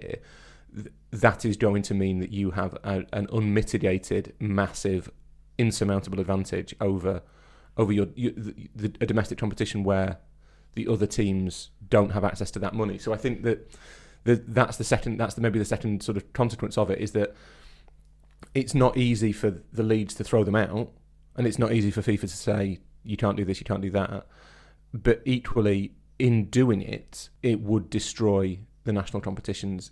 th- 0.74 0.88
that 1.10 1.44
is 1.44 1.56
going 1.56 1.82
to 1.82 1.94
mean 1.94 2.18
that 2.20 2.32
you 2.32 2.52
have 2.52 2.74
a, 2.84 3.04
an 3.12 3.28
unmitigated, 3.32 4.32
massive, 4.40 5.10
insurmountable 5.58 6.20
advantage 6.20 6.74
over 6.80 7.22
over 7.76 7.92
your, 7.92 8.08
your 8.14 8.32
the, 8.32 8.68
the, 8.74 8.92
a 9.00 9.06
domestic 9.06 9.38
competition 9.38 9.84
where 9.84 10.18
the 10.74 10.88
other 10.88 11.06
teams 11.06 11.70
don't 11.88 12.10
have 12.10 12.24
access 12.24 12.50
to 12.52 12.58
that 12.58 12.74
money. 12.74 12.98
So 12.98 13.12
I 13.12 13.16
think 13.16 13.42
that 13.42 13.70
the, 14.24 14.36
that's 14.46 14.76
the 14.76 14.84
second 14.84 15.18
that's 15.18 15.34
the, 15.34 15.40
maybe 15.40 15.58
the 15.58 15.64
second 15.64 16.02
sort 16.02 16.16
of 16.16 16.32
consequence 16.32 16.78
of 16.78 16.90
it 16.90 16.98
is 16.98 17.12
that 17.12 17.34
it's 18.54 18.74
not 18.74 18.96
easy 18.96 19.32
for 19.32 19.62
the 19.72 19.82
leads 19.82 20.14
to 20.14 20.24
throw 20.24 20.44
them 20.44 20.54
out, 20.54 20.92
and 21.36 21.46
it's 21.46 21.58
not 21.58 21.72
easy 21.72 21.90
for 21.90 22.02
FIFA 22.02 22.20
to 22.20 22.28
say 22.28 22.78
you 23.02 23.16
can't 23.16 23.36
do 23.36 23.44
this, 23.44 23.60
you 23.60 23.64
can't 23.64 23.82
do 23.82 23.90
that. 23.90 24.26
But 24.92 25.22
equally, 25.24 25.92
in 26.18 26.44
doing 26.46 26.80
it, 26.80 27.28
it 27.42 27.60
would 27.60 27.90
destroy 27.90 28.60
the 28.84 28.92
national 28.92 29.20
competitions. 29.20 29.90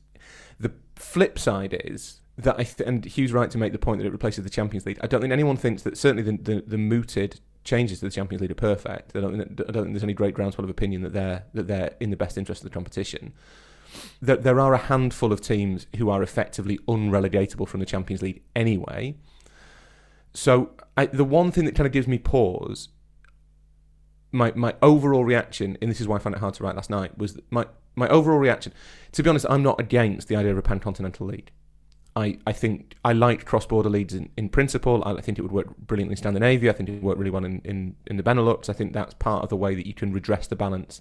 The 0.60 0.72
flip 0.94 1.38
side 1.38 1.80
is 1.84 2.20
that 2.38 2.58
I 2.58 2.64
th- 2.64 2.86
and 2.86 3.04
Hugh's 3.04 3.32
right 3.32 3.50
to 3.50 3.58
make 3.58 3.72
the 3.72 3.78
point 3.78 3.98
that 3.98 4.06
it 4.06 4.12
replaces 4.12 4.44
the 4.44 4.50
Champions 4.50 4.86
League. 4.86 4.98
I 5.02 5.06
don't 5.06 5.20
think 5.20 5.32
anyone 5.32 5.56
thinks 5.56 5.82
that 5.82 5.98
certainly 5.98 6.22
the 6.22 6.38
the, 6.40 6.64
the 6.66 6.78
mooted 6.78 7.40
changes 7.64 8.00
to 8.00 8.06
the 8.06 8.10
Champions 8.10 8.40
League 8.40 8.50
are 8.50 8.54
perfect. 8.54 9.16
I 9.16 9.20
don't, 9.20 9.38
think, 9.38 9.60
I 9.68 9.72
don't 9.72 9.84
think 9.84 9.94
there's 9.94 10.02
any 10.02 10.14
great 10.14 10.34
groundswell 10.34 10.64
of 10.64 10.70
opinion 10.70 11.02
that 11.02 11.12
they're 11.12 11.44
that 11.54 11.66
they're 11.68 11.94
in 12.00 12.10
the 12.10 12.16
best 12.16 12.36
interest 12.36 12.62
of 12.62 12.64
the 12.70 12.74
competition. 12.74 13.32
That 14.20 14.42
there 14.42 14.58
are 14.58 14.72
a 14.72 14.78
handful 14.78 15.32
of 15.32 15.40
teams 15.40 15.86
who 15.96 16.08
are 16.08 16.22
effectively 16.22 16.78
unrelegatable 16.88 17.68
from 17.68 17.80
the 17.80 17.86
Champions 17.86 18.22
League 18.22 18.42
anyway. 18.56 19.16
So 20.34 20.70
I, 20.96 21.06
the 21.06 21.24
one 21.24 21.52
thing 21.52 21.66
that 21.66 21.74
kind 21.74 21.86
of 21.86 21.92
gives 21.92 22.08
me 22.08 22.18
pause, 22.18 22.88
my 24.30 24.52
my 24.54 24.74
overall 24.80 25.24
reaction, 25.24 25.76
and 25.80 25.90
this 25.90 26.00
is 26.00 26.08
why 26.08 26.16
I 26.16 26.18
found 26.20 26.34
it 26.34 26.38
hard 26.38 26.54
to 26.54 26.64
write 26.64 26.74
last 26.74 26.90
night, 26.90 27.18
was 27.18 27.38
my 27.50 27.66
my 27.94 28.08
overall 28.08 28.38
reaction. 28.38 28.72
To 29.12 29.22
be 29.22 29.28
honest, 29.28 29.46
I'm 29.48 29.62
not 29.62 29.78
against 29.78 30.28
the 30.28 30.36
idea 30.36 30.52
of 30.52 30.58
a 30.58 30.62
pan-continental 30.62 31.26
league. 31.26 31.52
I, 32.14 32.38
I 32.46 32.52
think 32.52 32.94
I 33.04 33.12
like 33.12 33.46
cross-border 33.46 33.88
leagues 33.88 34.14
in, 34.14 34.28
in 34.36 34.48
principle. 34.50 35.02
I 35.04 35.20
think 35.22 35.38
it 35.38 35.42
would 35.42 35.52
work 35.52 35.76
brilliantly 35.78 36.12
in 36.12 36.16
Scandinavia. 36.18 36.70
I 36.70 36.74
think 36.74 36.88
it 36.88 36.92
would 36.92 37.02
work 37.02 37.18
really 37.18 37.30
well 37.30 37.44
in, 37.44 37.60
in, 37.64 37.96
in 38.06 38.16
the 38.18 38.22
Benelux. 38.22 38.68
I 38.68 38.74
think 38.74 38.92
that's 38.92 39.14
part 39.14 39.42
of 39.42 39.48
the 39.48 39.56
way 39.56 39.74
that 39.74 39.86
you 39.86 39.94
can 39.94 40.12
redress 40.12 40.46
the 40.46 40.56
balance. 40.56 41.00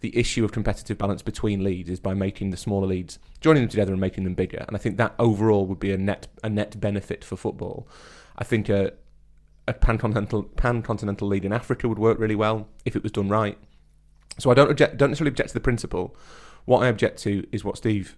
The 0.00 0.16
issue 0.16 0.44
of 0.44 0.52
competitive 0.52 0.98
balance 0.98 1.22
between 1.22 1.64
leagues 1.64 1.88
is 1.88 2.00
by 2.00 2.14
making 2.14 2.50
the 2.50 2.56
smaller 2.56 2.86
leagues, 2.86 3.18
joining 3.40 3.62
them 3.62 3.70
together 3.70 3.92
and 3.92 4.00
making 4.00 4.24
them 4.24 4.34
bigger. 4.34 4.64
And 4.66 4.76
I 4.76 4.78
think 4.78 4.96
that 4.98 5.14
overall 5.18 5.66
would 5.66 5.80
be 5.80 5.92
a 5.92 5.98
net 5.98 6.28
a 6.42 6.48
net 6.48 6.80
benefit 6.80 7.24
for 7.24 7.36
football. 7.36 7.86
I 8.36 8.44
think 8.44 8.68
a 8.68 8.92
a 9.68 9.74
pan-continental 9.74 10.42
pan-continental 10.42 11.28
league 11.28 11.44
in 11.44 11.52
Africa 11.52 11.86
would 11.86 11.98
work 11.98 12.18
really 12.18 12.34
well 12.34 12.68
if 12.84 12.96
it 12.96 13.02
was 13.02 13.12
done 13.12 13.28
right. 13.28 13.58
So 14.38 14.50
I 14.50 14.54
don't 14.54 14.70
object, 14.70 14.96
don't 14.96 15.10
necessarily 15.10 15.32
object 15.32 15.50
to 15.50 15.54
the 15.54 15.60
principle. 15.60 16.16
What 16.64 16.82
I 16.82 16.88
object 16.88 17.18
to 17.22 17.46
is 17.52 17.62
what 17.62 17.76
Steve 17.76 18.16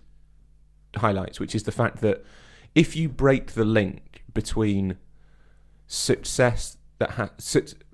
highlights, 0.97 1.41
which 1.41 1.55
is 1.55 1.65
the 1.65 1.73
fact 1.73 2.01
that 2.01 2.25
if 2.75 2.97
you 2.97 3.09
break 3.09 3.53
the 3.53 3.65
link 3.65 4.25
between 4.33 4.97
success 5.87 6.79
that 6.99 7.13
ha- 7.13 7.31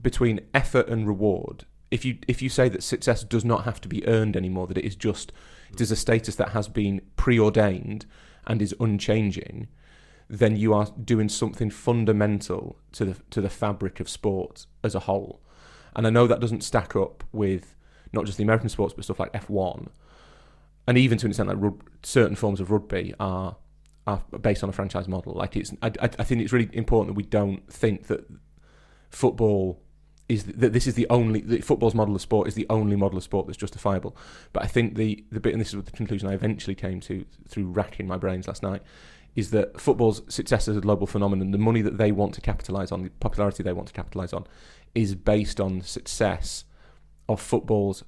between 0.01 0.41
effort 0.55 0.89
and 0.89 1.07
reward, 1.07 1.65
if 1.91 2.05
you 2.05 2.19
if 2.29 2.43
you 2.43 2.49
say 2.49 2.69
that 2.69 2.83
success 2.83 3.25
does 3.25 3.45
not 3.45 3.65
have 3.65 3.81
to 3.81 3.89
be 3.89 4.07
earned 4.07 4.37
anymore, 4.37 4.67
that 4.67 4.79
it 4.79 4.85
is 4.85 4.97
just 4.97 5.33
it 5.73 5.81
is 5.81 5.91
a 5.91 5.97
status 5.97 6.37
that 6.37 6.51
has 6.51 6.69
been 6.69 7.01
preordained 7.17 8.07
and 8.47 8.63
is 8.63 8.75
unchanging, 8.81 9.69
then 10.29 10.57
you 10.57 10.75
are 10.75 10.89
doing 11.03 11.29
something 11.29 11.71
fundamental 11.71 12.79
to 12.93 13.05
the 13.05 13.17
to 13.31 13.41
the 13.41 13.51
fabric 13.51 14.01
of 14.01 14.09
sport 14.09 14.67
as 14.85 14.95
a 14.95 15.01
whole. 15.01 15.41
And 15.97 16.07
I 16.07 16.11
know 16.11 16.27
that 16.27 16.41
doesn't 16.41 16.63
stack 16.63 16.95
up 16.95 17.25
with 17.33 17.75
not 18.13 18.25
just 18.25 18.39
the 18.39 18.45
American 18.45 18.69
sports, 18.69 18.95
but 18.95 19.05
stuff 19.05 19.21
like 19.21 19.33
F1, 19.33 19.89
and 20.89 20.97
even 20.97 21.19
to 21.19 21.27
an 21.27 21.31
extent 21.31 21.49
like 21.49 21.73
certain 22.03 22.35
forms 22.35 22.61
of 22.61 22.71
rugby 22.71 23.15
are 23.21 23.57
are 24.07 24.23
based 24.41 24.65
on 24.65 24.71
a 24.71 24.73
franchise 24.73 25.07
model. 25.07 25.35
Like 25.35 25.55
it's, 25.55 25.71
I, 25.83 25.93
I 26.01 26.25
think 26.25 26.41
it's 26.41 26.51
really 26.51 26.71
important 26.73 27.15
that 27.15 27.17
we 27.19 27.25
don't 27.25 27.71
think 27.71 28.07
that 28.07 28.27
football 29.11 29.83
is 30.31 30.45
that 30.45 30.73
this 30.73 30.87
is 30.87 30.95
the 30.95 31.07
only 31.11 31.61
football's 31.61 31.95
model 31.95 32.15
of 32.15 32.23
sport 32.23 32.49
is 32.49 32.55
the 32.55 32.67
only 32.71 32.97
model 32.97 33.19
of 33.19 33.23
sport 33.23 33.47
that's 33.47 33.59
justifiable. 33.59 34.17
But 34.55 34.65
I 34.65 34.67
think 34.67 34.97
the 34.97 35.23
the 35.31 35.41
bit, 35.41 35.53
and 35.53 35.61
this 35.61 35.75
is 35.75 35.85
the 35.85 35.91
conclusion 35.91 36.27
I 36.27 36.33
eventually 36.33 36.75
came 36.75 37.01
to 37.01 37.27
through 37.47 37.67
racking 37.67 38.07
my 38.07 38.17
brains 38.17 38.49
last 38.49 38.63
night, 38.63 38.81
is 39.37 39.51
that 39.51 39.79
football's 39.79 40.23
success 40.33 40.69
as 40.69 40.77
a 40.79 40.81
global 40.81 41.07
phenomenon, 41.07 41.51
the 41.51 41.59
money 41.59 41.83
that 41.83 41.99
they 41.99 42.13
want 42.13 42.33
to 42.35 42.41
capitalise 42.41 42.91
on, 42.91 43.03
the 43.03 43.11
popularity 43.11 43.63
they 43.63 43.75
want 43.75 43.89
to 43.89 43.95
capitalise 43.95 44.33
on, 44.33 44.47
is 44.95 45.15
based 45.15 45.61
on 45.61 45.83
success 45.83 46.65
of 47.29 47.43
football's 47.43 48.05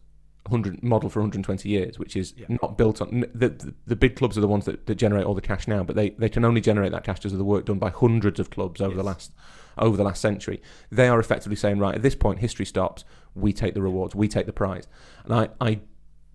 100 0.50 0.82
model 0.82 1.08
for 1.08 1.20
120 1.20 1.68
years, 1.68 1.98
which 1.98 2.16
is 2.16 2.34
Yeah. 2.36 2.46
not 2.62 2.76
built 2.76 3.00
on 3.00 3.20
the, 3.34 3.48
the 3.48 3.74
the 3.86 3.96
big 3.96 4.16
clubs 4.16 4.36
are 4.36 4.40
the 4.40 4.48
ones 4.48 4.64
that, 4.64 4.86
that 4.86 4.96
generate 4.96 5.24
all 5.24 5.34
the 5.34 5.40
cash 5.40 5.66
now, 5.68 5.82
but 5.82 5.96
they, 5.96 6.10
they 6.10 6.28
can 6.28 6.44
only 6.44 6.60
generate 6.60 6.92
that 6.92 7.04
cash 7.04 7.18
because 7.18 7.32
of 7.32 7.38
the 7.38 7.44
work 7.44 7.64
done 7.66 7.78
by 7.78 7.90
hundreds 7.90 8.38
of 8.40 8.50
clubs 8.50 8.80
over 8.80 8.94
the 8.96 9.02
last 9.02 9.32
over 9.78 9.96
the 9.96 10.04
last 10.04 10.20
century. 10.20 10.60
They 10.90 11.08
are 11.08 11.18
effectively 11.20 11.56
saying, 11.56 11.78
right, 11.78 11.94
at 11.94 12.02
this 12.02 12.14
point, 12.14 12.40
history 12.40 12.66
stops. 12.66 13.04
We 13.34 13.52
take 13.52 13.74
the 13.74 13.82
rewards. 13.82 14.14
We 14.14 14.28
take 14.28 14.46
the 14.46 14.52
prize. 14.52 14.86
And 15.24 15.32
I, 15.34 15.48
I 15.60 15.80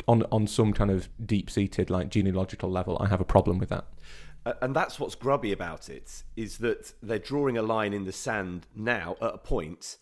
on 0.07 0.23
on 0.31 0.47
some 0.47 0.73
kind 0.73 0.91
of 0.91 1.09
deep 1.25 1.49
seated 1.49 1.89
like 1.89 2.09
genealogical 2.09 2.69
level, 2.69 2.97
I 2.99 3.07
have 3.07 3.21
a 3.21 3.25
problem 3.25 3.59
with 3.59 3.69
that. 3.69 3.85
And 4.61 4.75
that's 4.75 4.99
what's 4.99 5.15
grubby 5.15 5.51
about 5.51 5.89
it 5.89 6.23
is 6.35 6.59
that 6.59 6.93
they're 7.01 7.17
drawing 7.17 7.57
a 7.57 7.63
line 7.63 7.93
in 7.93 8.05
the 8.05 8.11
sand 8.11 8.67
now 8.75 9.15
at 9.19 9.33
a 9.33 9.37
point 9.39 9.97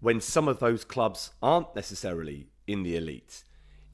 when 0.00 0.20
some 0.20 0.46
of 0.46 0.60
those 0.60 0.84
clubs 0.84 1.32
aren't 1.42 1.74
necessarily 1.74 2.46
in 2.68 2.84
the 2.84 2.96
elite. 2.96 3.42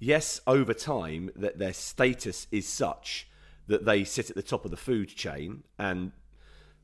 Yes, 0.07 0.39
over 0.47 0.75
time 0.75 1.31
that 1.35 1.59
their 1.59 1.73
status 1.73 2.47
is 2.53 2.69
such 2.69 3.27
that 3.69 3.87
they 3.87 4.05
sit 4.05 4.29
at 4.29 4.37
the 4.37 4.43
top 4.43 4.67
of 4.67 4.71
the 4.71 4.77
food 4.77 5.09
chain 5.09 5.63
and 5.79 6.13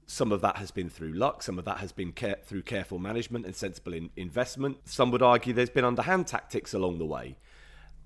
some 0.06 0.32
of 0.32 0.40
that 0.40 0.56
has 0.56 0.70
been 0.70 0.88
through 0.88 1.12
luck, 1.12 1.42
some 1.42 1.58
of 1.58 1.66
that 1.66 1.76
has 1.80 1.92
been 1.92 2.12
care- 2.12 2.38
through 2.42 2.62
careful 2.62 2.98
management 2.98 3.44
and 3.44 3.54
sensible 3.54 3.92
in- 3.92 4.08
investment. 4.16 4.78
Some 4.86 5.10
would 5.10 5.20
argue 5.20 5.52
there's 5.52 5.68
been 5.68 5.84
underhand 5.84 6.28
tactics 6.28 6.72
along 6.72 6.96
the 6.96 7.04
way. 7.04 7.36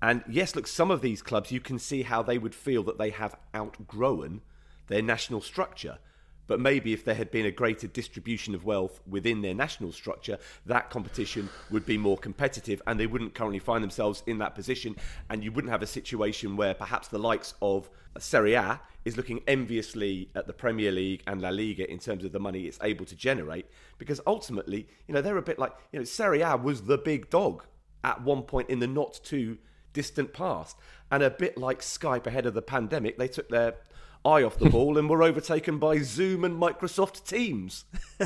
And 0.01 0.21
yes, 0.27 0.53
look, 0.53 0.67
some 0.67 0.91
of 0.91 0.99
these 0.99 1.21
clubs, 1.21 1.49
you 1.49 1.61
can 1.61 1.79
see 1.79 2.01
how 2.01 2.21
they 2.21 2.37
would 2.37 2.53
feel 2.53 2.83
that 2.83 2.97
they 2.97 3.11
have 3.11 3.37
outgrown 3.55 4.41
their 4.87 5.01
national 5.01 5.39
structure. 5.39 5.99
But 6.47 6.59
maybe 6.59 6.93
if 6.93 7.03
there 7.03 7.15
had 7.15 7.31
been 7.31 7.45
a 7.45 7.51
greater 7.51 7.87
distribution 7.87 8.53
of 8.53 8.65
wealth 8.65 8.99
within 9.07 9.41
their 9.41 9.53
national 9.53 9.91
structure, 9.91 10.37
that 10.65 10.89
competition 10.89 11.49
would 11.71 11.85
be 11.85 11.97
more 11.97 12.17
competitive 12.17 12.81
and 12.85 12.99
they 12.99 13.07
wouldn't 13.07 13.33
currently 13.33 13.59
find 13.59 13.83
themselves 13.83 14.23
in 14.27 14.37
that 14.39 14.55
position. 14.55 14.95
And 15.29 15.43
you 15.43 15.51
wouldn't 15.51 15.71
have 15.71 15.81
a 15.81 15.87
situation 15.87 16.55
where 16.55 16.73
perhaps 16.73 17.07
the 17.07 17.19
likes 17.19 17.53
of 17.61 17.89
Serie 18.19 18.53
A 18.53 18.79
is 19.03 19.17
looking 19.17 19.41
enviously 19.47 20.29
at 20.35 20.47
the 20.47 20.53
Premier 20.53 20.91
League 20.91 21.23
and 21.27 21.41
La 21.41 21.49
Liga 21.49 21.89
in 21.89 21.99
terms 21.99 22.23
of 22.23 22.31
the 22.31 22.39
money 22.39 22.63
it's 22.63 22.79
able 22.81 23.05
to 23.05 23.15
generate. 23.15 23.67
Because 23.97 24.21
ultimately, 24.25 24.87
you 25.07 25.13
know, 25.13 25.21
they're 25.21 25.37
a 25.37 25.41
bit 25.41 25.59
like, 25.59 25.73
you 25.91 25.99
know, 25.99 26.05
Serie 26.05 26.41
A 26.41 26.55
was 26.55 26.83
the 26.83 26.97
big 26.97 27.29
dog 27.29 27.63
at 28.03 28.21
one 28.21 28.43
point 28.43 28.69
in 28.69 28.79
the 28.79 28.87
not 28.87 29.19
too 29.23 29.57
distant 29.93 30.33
past. 30.33 30.77
And 31.11 31.23
a 31.23 31.29
bit 31.29 31.57
like 31.57 31.79
Skype 31.79 32.27
ahead 32.27 32.45
of 32.45 32.53
the 32.53 32.61
pandemic, 32.61 33.17
they 33.17 33.27
took 33.27 33.49
their 33.49 33.75
eye 34.25 34.43
off 34.43 34.57
the 34.57 34.69
ball 34.69 34.97
and 34.97 35.09
were 35.09 35.21
overtaken 35.23 35.77
by 35.77 35.99
Zoom 35.99 36.43
and 36.43 36.59
Microsoft 36.59 37.25
Teams. 37.27 37.85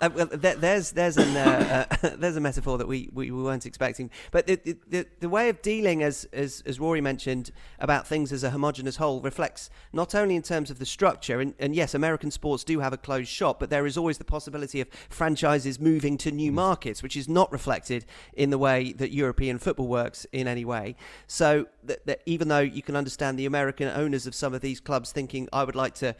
Uh, 0.00 0.10
well, 0.14 0.26
there, 0.26 0.54
there's 0.54 0.92
there's 0.92 1.16
an 1.16 1.36
uh, 1.36 1.86
uh, 2.02 2.10
there's 2.16 2.36
a 2.36 2.40
metaphor 2.40 2.78
that 2.78 2.86
we, 2.86 3.08
we, 3.12 3.30
we 3.30 3.42
weren't 3.42 3.66
expecting, 3.66 4.10
but 4.30 4.46
the, 4.46 4.76
the- 4.88 5.06
the 5.20 5.28
way 5.28 5.48
of 5.48 5.60
dealing, 5.62 6.02
as 6.02 6.26
as 6.32 6.62
as 6.66 6.78
Rory 6.78 7.00
mentioned, 7.00 7.50
about 7.80 8.06
things 8.06 8.32
as 8.32 8.44
a 8.44 8.50
homogenous 8.50 8.96
whole 8.96 9.20
reflects 9.20 9.68
not 9.92 10.14
only 10.14 10.36
in 10.36 10.42
terms 10.42 10.70
of 10.70 10.78
the 10.78 10.86
structure, 10.86 11.40
and, 11.40 11.54
and 11.58 11.74
yes, 11.74 11.94
American 11.94 12.30
sports 12.30 12.62
do 12.62 12.78
have 12.80 12.92
a 12.92 12.96
closed 12.96 13.28
shop, 13.28 13.58
but 13.58 13.70
there 13.70 13.86
is 13.86 13.96
always 13.96 14.18
the 14.18 14.24
possibility 14.24 14.80
of 14.80 14.88
franchises 15.08 15.80
moving 15.80 16.16
to 16.18 16.30
new 16.30 16.52
markets, 16.52 17.02
which 17.02 17.16
is 17.16 17.28
not 17.28 17.50
reflected 17.50 18.04
in 18.34 18.50
the 18.50 18.58
way 18.58 18.92
that 18.92 19.10
European 19.12 19.58
football 19.58 19.88
works 19.88 20.26
in 20.32 20.46
any 20.46 20.64
way. 20.64 20.94
So 21.26 21.66
that, 21.88 22.06
that 22.06 22.22
even 22.26 22.48
though 22.48 22.60
you 22.60 22.82
can 22.82 22.96
understand 22.96 23.38
the 23.38 23.46
American 23.46 23.88
owners 23.88 24.26
of 24.26 24.34
some 24.34 24.54
of 24.54 24.60
these 24.60 24.80
clubs 24.80 25.12
thinking, 25.12 25.48
I 25.52 25.64
would 25.64 25.76
like 25.76 25.94
to 25.96 26.14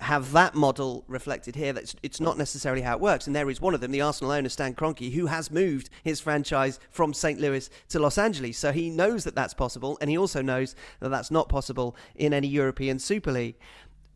have 0.00 0.32
that 0.32 0.54
model 0.54 1.04
reflected 1.08 1.56
here. 1.56 1.72
That's 1.72 1.96
it's 2.02 2.20
not 2.20 2.36
necessarily 2.36 2.82
how 2.82 2.94
it 2.94 3.00
works. 3.00 3.26
And 3.26 3.34
there 3.34 3.48
is 3.48 3.60
one 3.60 3.74
of 3.74 3.80
them, 3.80 3.92
the 3.92 4.02
Arsenal 4.02 4.32
owner 4.32 4.48
Stan 4.48 4.74
Kroenke, 4.74 5.12
who 5.12 5.26
has 5.26 5.50
moved 5.50 5.88
his 6.04 6.20
franchise 6.20 6.78
from 6.90 7.14
St. 7.14 7.40
Louis 7.40 7.70
to 7.88 7.98
Los 7.98 8.18
Angeles. 8.18 8.58
So 8.58 8.72
he 8.72 8.90
knows 8.90 9.24
that 9.24 9.34
that's 9.34 9.54
possible, 9.54 9.96
and 10.00 10.10
he 10.10 10.18
also 10.18 10.42
knows 10.42 10.74
that 11.00 11.08
that's 11.08 11.30
not 11.30 11.48
possible 11.48 11.96
in 12.14 12.34
any 12.34 12.48
European 12.48 12.98
Super 12.98 13.32
League. 13.32 13.56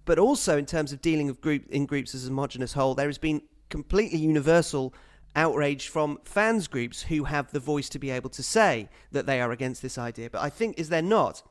But 0.04 0.18
also 0.18 0.58
in 0.58 0.66
terms 0.66 0.92
of 0.92 1.00
dealing 1.00 1.28
with 1.28 1.40
group 1.40 1.68
in 1.70 1.86
groups 1.86 2.14
as 2.14 2.24
a 2.24 2.28
homogenous 2.28 2.72
whole, 2.72 2.94
there 2.94 3.06
has 3.06 3.18
been 3.18 3.42
completely 3.68 4.18
universal 4.18 4.92
outrage 5.36 5.88
from 5.88 6.18
fans 6.24 6.66
groups 6.66 7.02
who 7.02 7.24
have 7.24 7.50
the 7.50 7.60
voice 7.60 7.88
to 7.90 7.98
be 7.98 8.10
able 8.10 8.30
to 8.30 8.42
say 8.42 8.88
that 9.12 9.26
they 9.26 9.40
are 9.40 9.52
against 9.52 9.82
this 9.82 9.98
idea. 9.98 10.30
But 10.30 10.42
I 10.42 10.50
think 10.50 10.78
is 10.78 10.88
there 10.88 11.02
not 11.02 11.42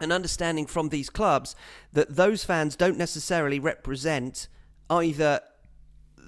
an 0.00 0.12
understanding 0.12 0.66
from 0.66 0.88
these 0.88 1.10
clubs 1.10 1.54
that 1.92 2.16
those 2.16 2.44
fans 2.44 2.76
don't 2.76 2.96
necessarily 2.96 3.58
represent 3.58 4.48
either 4.88 5.40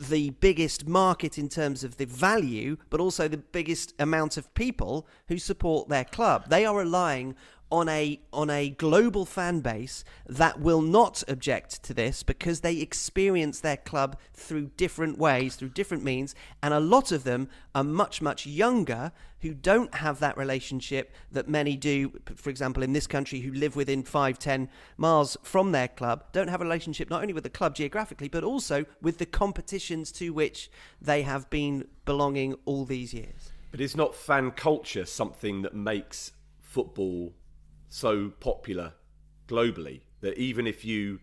the 0.01 0.31
biggest 0.31 0.87
market 0.87 1.39
in 1.39 1.49
terms 1.49 1.85
of 1.85 1.97
the 1.97 2.07
value, 2.07 2.77
but 2.91 3.01
also 3.01 3.29
the 3.29 3.37
biggest 3.37 3.95
amount 3.99 4.37
of 4.37 4.53
people 4.55 5.07
who 5.29 5.39
support 5.39 5.89
their 5.89 6.05
club. 6.05 6.49
They 6.49 6.65
are 6.65 6.77
relying 6.77 7.37
on 7.73 7.89
a 7.89 8.21
on 8.35 8.51
a 8.51 8.69
global 8.69 9.25
fan 9.25 9.61
base 9.61 10.05
that 10.27 10.61
will 10.61 10.83
not 10.83 11.25
object 11.27 11.83
to 11.83 11.95
this 11.95 12.23
because 12.23 12.61
they 12.61 12.77
experience 12.77 13.61
their 13.61 13.79
club 13.79 14.19
through 14.35 14.71
different 14.77 15.19
ways, 15.19 15.57
through 15.57 15.71
different 15.71 16.05
means, 16.05 16.35
and 16.63 16.75
a 16.75 16.79
lot 16.79 17.11
of 17.11 17.25
them 17.25 17.49
are 17.75 17.83
much 17.83 18.21
much 18.21 18.47
younger 18.47 19.11
who 19.41 19.55
don't 19.55 19.95
have 19.95 20.21
that 20.21 20.37
relationship 20.37 21.15
that 21.33 21.49
many 21.49 21.75
do. 21.75 22.13
For 22.37 22.51
example, 22.51 22.83
in 22.83 22.93
this 22.93 23.07
country, 23.07 23.41
who 23.41 23.51
live 23.51 23.75
within 23.75 24.03
five 24.03 24.39
ten 24.39 24.69
miles 24.99 25.39
from 25.43 25.73
their 25.73 25.89
club, 25.89 26.25
don't 26.33 26.49
have 26.49 26.61
a 26.61 26.65
relationship 26.65 27.09
not 27.09 27.23
only 27.23 27.33
with 27.33 27.45
the 27.45 27.51
club 27.51 27.75
geographically, 27.75 28.29
but 28.29 28.45
also 28.45 28.85
with 29.01 29.17
the 29.17 29.27
competitions 29.27 30.13
to 30.13 30.31
which 30.35 30.71
they 31.01 31.23
have 31.23 31.49
been 31.49 31.89
belonging 32.05 32.55
all 32.67 32.85
these 32.85 33.15
years. 33.15 33.51
But 33.71 33.81
is 33.81 33.97
not 33.97 34.15
fan 34.15 34.51
culture 34.51 35.07
something 35.07 35.63
that 35.63 35.75
makes 35.75 36.33
football 36.61 37.33
so 37.93 38.31
popular 38.41 38.95
globally 39.47 40.01
that 40.23 40.39
even 40.39 40.67
if 40.67 40.83
you 40.83 41.21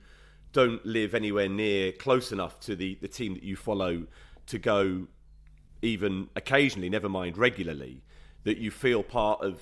don't 0.52 0.86
live 0.86 1.16
anywhere 1.16 1.50
near 1.50 1.92
close 1.92 2.32
enough 2.32 2.60
to 2.60 2.76
the, 2.76 2.96
the 3.02 3.08
team 3.08 3.34
that 3.34 3.42
you 3.42 3.56
follow 3.56 4.06
to 4.46 4.60
go 4.60 5.08
even 5.82 6.30
occasionally, 6.36 6.90
never 6.90 7.10
mind 7.10 7.38
regularly, 7.38 8.04
that 8.44 8.58
you 8.58 8.70
feel 8.70 9.02
part 9.02 9.42
of 9.42 9.62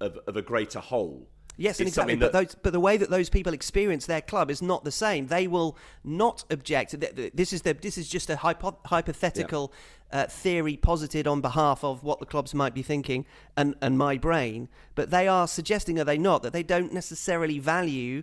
of, 0.00 0.18
of 0.26 0.36
a 0.36 0.42
greater 0.42 0.80
whole? 0.80 1.28
Yes, 1.60 1.80
and 1.80 1.88
exactly. 1.88 2.14
But 2.14 2.32
those, 2.32 2.54
but 2.54 2.72
the 2.72 2.80
way 2.80 2.96
that 2.96 3.10
those 3.10 3.28
people 3.28 3.52
experience 3.52 4.06
their 4.06 4.20
club 4.22 4.48
is 4.48 4.62
not 4.62 4.84
the 4.84 4.92
same. 4.92 5.26
They 5.26 5.48
will 5.48 5.76
not 6.04 6.44
object. 6.50 6.98
Th- 6.98 7.14
th- 7.14 7.32
This 7.34 7.52
is 7.52 7.62
the 7.62 7.74
this 7.74 7.98
is 7.98 8.08
just 8.08 8.30
a 8.30 8.36
hypo- 8.36 8.78
hypothetical 8.86 9.72
uh, 10.12 10.26
theory 10.26 10.76
posited 10.76 11.26
on 11.26 11.40
behalf 11.40 11.82
of 11.82 12.04
what 12.04 12.20
the 12.20 12.26
clubs 12.26 12.54
might 12.54 12.74
be 12.74 12.82
thinking 12.82 13.26
and 13.56 13.74
and 13.82 13.98
my 13.98 14.16
brain. 14.16 14.68
But 14.94 15.10
they 15.10 15.26
are 15.26 15.48
suggesting, 15.48 15.98
are 15.98 16.04
they 16.04 16.16
not, 16.16 16.42
that 16.44 16.52
they 16.52 16.62
don't 16.62 16.92
necessarily 16.92 17.58
value 17.58 18.22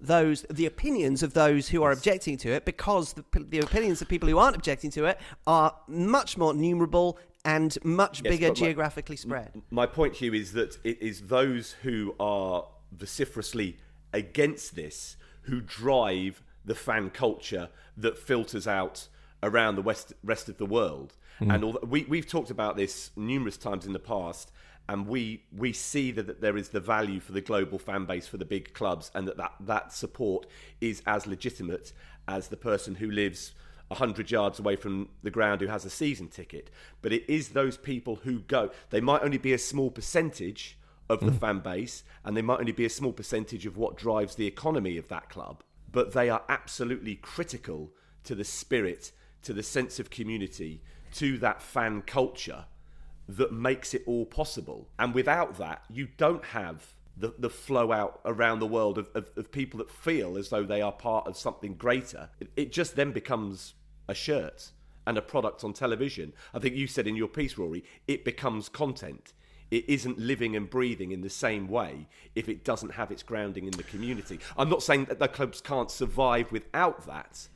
those 0.00 0.42
the 0.50 0.66
opinions 0.66 1.22
of 1.22 1.34
those 1.34 1.68
who 1.68 1.82
are 1.82 1.92
objecting 1.92 2.36
to 2.36 2.50
it 2.50 2.64
because 2.64 3.12
the, 3.12 3.24
the 3.48 3.60
opinions 3.60 4.02
of 4.02 4.08
people 4.08 4.28
who 4.28 4.38
aren't 4.38 4.56
objecting 4.56 4.90
to 4.90 5.04
it 5.04 5.18
are 5.46 5.74
much 5.86 6.36
more 6.36 6.52
numerable 6.54 7.18
and 7.44 7.76
much 7.84 8.22
Yes, 8.24 8.32
bigger 8.32 8.48
my- 8.48 8.54
geographically 8.54 9.16
spread. 9.16 9.62
My 9.70 9.86
point, 9.86 10.14
Hugh, 10.14 10.34
is 10.34 10.52
that 10.52 10.78
it 10.84 11.00
is 11.00 11.22
those 11.22 11.72
who 11.82 12.14
are 12.20 12.66
vociferously 12.92 13.78
against 14.12 14.74
this 14.76 15.16
who 15.42 15.60
drive 15.60 16.42
the 16.64 16.74
fan 16.74 17.10
culture 17.10 17.68
that 17.96 18.16
filters 18.16 18.66
out 18.66 19.08
around 19.42 19.74
the 19.74 19.82
west, 19.82 20.12
rest 20.22 20.48
of 20.48 20.58
the 20.58 20.66
world. 20.66 21.16
Mm. 21.40 21.54
And 21.54 21.64
all, 21.64 21.78
we, 21.82 22.04
we've 22.04 22.28
talked 22.28 22.50
about 22.50 22.76
this 22.76 23.10
numerous 23.16 23.56
times 23.56 23.86
in 23.86 23.92
the 23.92 23.98
past, 23.98 24.52
and 24.88 25.08
we, 25.08 25.42
we 25.56 25.72
see 25.72 26.12
that, 26.12 26.26
that 26.28 26.40
there 26.40 26.56
is 26.56 26.68
the 26.68 26.80
value 26.80 27.18
for 27.18 27.32
the 27.32 27.40
global 27.40 27.78
fan 27.78 28.04
base 28.04 28.28
for 28.28 28.36
the 28.36 28.44
big 28.44 28.72
clubs, 28.74 29.10
and 29.14 29.26
that, 29.26 29.36
that 29.36 29.52
that 29.60 29.92
support 29.92 30.46
is 30.80 31.02
as 31.06 31.26
legitimate 31.26 31.92
as 32.28 32.48
the 32.48 32.56
person 32.56 32.96
who 32.96 33.10
lives 33.10 33.52
100 33.92 34.30
yards 34.30 34.58
away 34.58 34.76
from 34.76 35.08
the 35.22 35.30
ground 35.30 35.60
who 35.60 35.68
has 35.68 35.84
a 35.84 35.90
season 35.90 36.28
ticket. 36.28 36.70
But 37.00 37.12
it 37.12 37.28
is 37.28 37.50
those 37.50 37.76
people 37.76 38.16
who 38.24 38.40
go. 38.40 38.70
They 38.90 39.00
might 39.00 39.22
only 39.22 39.38
be 39.38 39.52
a 39.52 39.58
small 39.58 39.90
percentage 39.90 40.78
of 41.08 41.20
the 41.20 41.32
mm. 41.32 41.38
fan 41.38 41.58
base, 41.60 42.04
and 42.24 42.36
they 42.36 42.42
might 42.42 42.60
only 42.60 42.72
be 42.72 42.84
a 42.84 42.90
small 42.90 43.12
percentage 43.12 43.66
of 43.66 43.76
what 43.76 43.96
drives 43.96 44.34
the 44.34 44.46
economy 44.46 44.96
of 44.96 45.08
that 45.08 45.28
club. 45.28 45.62
but 45.92 46.12
they 46.12 46.30
are 46.30 46.42
absolutely 46.48 47.14
critical 47.16 47.92
to 48.24 48.34
the 48.34 48.44
spirit, 48.44 49.12
to 49.42 49.52
the 49.52 49.62
sense 49.62 50.00
of 50.00 50.10
community, 50.10 50.82
to 51.12 51.38
that 51.38 51.62
fan 51.62 52.02
culture 52.02 52.64
that 53.28 53.52
makes 53.52 53.94
it 53.94 54.02
all 54.06 54.24
possible. 54.24 54.88
And 54.98 55.14
without 55.14 55.58
that, 55.58 55.84
you 55.90 56.08
don't 56.16 56.44
have 56.46 56.94
the, 57.16 57.34
the 57.38 57.50
flow 57.50 57.92
out 57.92 58.20
around 58.24 58.58
the 58.58 58.66
world 58.66 58.98
of, 58.98 59.10
of, 59.14 59.30
of 59.36 59.52
people 59.52 59.78
that 59.78 59.90
feel 59.90 60.38
as 60.38 60.48
though 60.48 60.64
they 60.64 60.80
are 60.80 60.92
part 60.92 61.26
of 61.26 61.36
something 61.36 61.74
greater. 61.74 62.30
It, 62.40 62.50
it 62.56 62.72
just 62.72 62.96
then 62.96 63.12
becomes 63.12 63.74
a 64.08 64.14
shirt 64.14 64.72
and 65.06 65.18
a 65.18 65.22
product 65.22 65.64
on 65.64 65.72
television. 65.72 66.32
I 66.54 66.58
think 66.58 66.74
you 66.74 66.86
said 66.86 67.06
in 67.06 67.16
your 67.16 67.28
piece, 67.28 67.58
Rory, 67.58 67.84
it 68.06 68.24
becomes 68.24 68.68
content. 68.68 69.32
It 69.70 69.88
isn't 69.88 70.18
living 70.18 70.54
and 70.54 70.68
breathing 70.68 71.12
in 71.12 71.22
the 71.22 71.30
same 71.30 71.66
way 71.66 72.06
if 72.34 72.48
it 72.48 72.62
doesn't 72.62 72.92
have 72.92 73.10
its 73.10 73.22
grounding 73.22 73.64
in 73.64 73.72
the 73.72 73.82
community. 73.82 74.38
I'm 74.56 74.68
not 74.68 74.82
saying 74.82 75.06
that 75.06 75.18
the 75.18 75.28
clubs 75.28 75.60
can't 75.60 75.90
survive 75.90 76.52
without 76.52 77.06
that, 77.06 77.48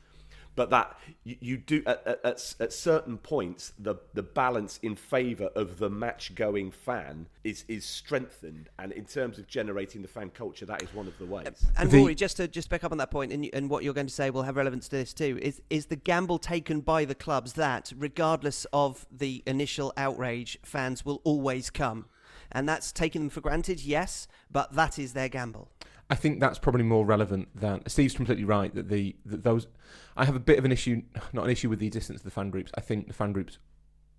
but 0.57 0.71
that 0.71 0.97
you, 1.23 1.37
you 1.39 1.57
do 1.57 1.83
at, 1.85 2.19
at, 2.25 2.55
at, 2.59 2.73
certain 2.73 3.17
points 3.17 3.73
the 3.77 3.95
the 4.15 4.23
balance 4.23 4.79
in 4.81 4.95
favour 4.95 5.49
of 5.55 5.77
the 5.77 5.89
match 5.89 6.33
going 6.35 6.71
fan 6.71 7.27
is 7.45 7.63
is 7.69 7.85
strengthened, 7.85 8.67
and 8.79 8.91
in 8.91 9.05
terms 9.05 9.37
of 9.37 9.47
generating 9.47 10.01
the 10.01 10.07
fan 10.07 10.31
culture, 10.31 10.65
that 10.65 10.81
is 10.81 10.93
one 10.93 11.07
of 11.07 11.17
the 11.19 11.25
ways. 11.25 11.65
And 11.77 11.93
Rory, 11.93 12.15
just 12.15 12.37
to 12.37 12.47
just 12.47 12.69
pick 12.69 12.83
up 12.83 12.91
on 12.91 12.97
that 12.97 13.11
point, 13.11 13.31
and 13.31 13.47
and 13.53 13.69
what 13.69 13.83
you're 13.83 13.93
going 13.93 14.07
to 14.07 14.13
say 14.13 14.31
will 14.31 14.43
have 14.43 14.57
relevance 14.57 14.89
to 14.89 14.97
this 14.97 15.13
too. 15.13 15.39
Is 15.41 15.61
is 15.69 15.85
the 15.85 15.95
gamble 15.95 16.39
taken 16.39 16.81
by 16.81 17.05
the 17.05 17.15
clubs 17.15 17.53
that 17.53 17.93
regardless 17.95 18.65
of 18.73 19.05
the 19.11 19.43
initial 19.45 19.93
outrage, 19.95 20.57
fans 20.63 21.05
will 21.05 21.21
always 21.23 21.69
come, 21.69 22.05
and 22.51 22.67
that's 22.67 22.91
taking 22.91 23.21
them 23.21 23.29
for 23.29 23.41
granted, 23.41 23.79
yes, 23.81 24.27
but 24.51 24.73
that 24.73 24.97
is 24.97 25.13
their 25.13 25.29
gamble. 25.29 25.69
I 26.09 26.15
think 26.15 26.39
that's 26.39 26.57
probably 26.57 26.83
more 26.83 27.05
relevant 27.05 27.49
than 27.53 27.87
Steve's 27.87 28.13
completely 28.13 28.45
right 28.45 28.73
that 28.73 28.89
the 28.89 29.15
that 29.25 29.43
those 29.43 29.67
I 30.15 30.25
have 30.25 30.35
a 30.35 30.39
bit 30.39 30.57
of 30.57 30.65
an 30.65 30.71
issue 30.71 31.01
not 31.33 31.45
an 31.45 31.51
issue 31.51 31.69
with 31.69 31.79
the 31.79 31.87
existence 31.87 32.19
of 32.19 32.23
the 32.23 32.31
fan 32.31 32.49
groups. 32.49 32.71
I 32.75 32.81
think 32.81 33.07
the 33.07 33.13
fan 33.13 33.33
groups 33.33 33.57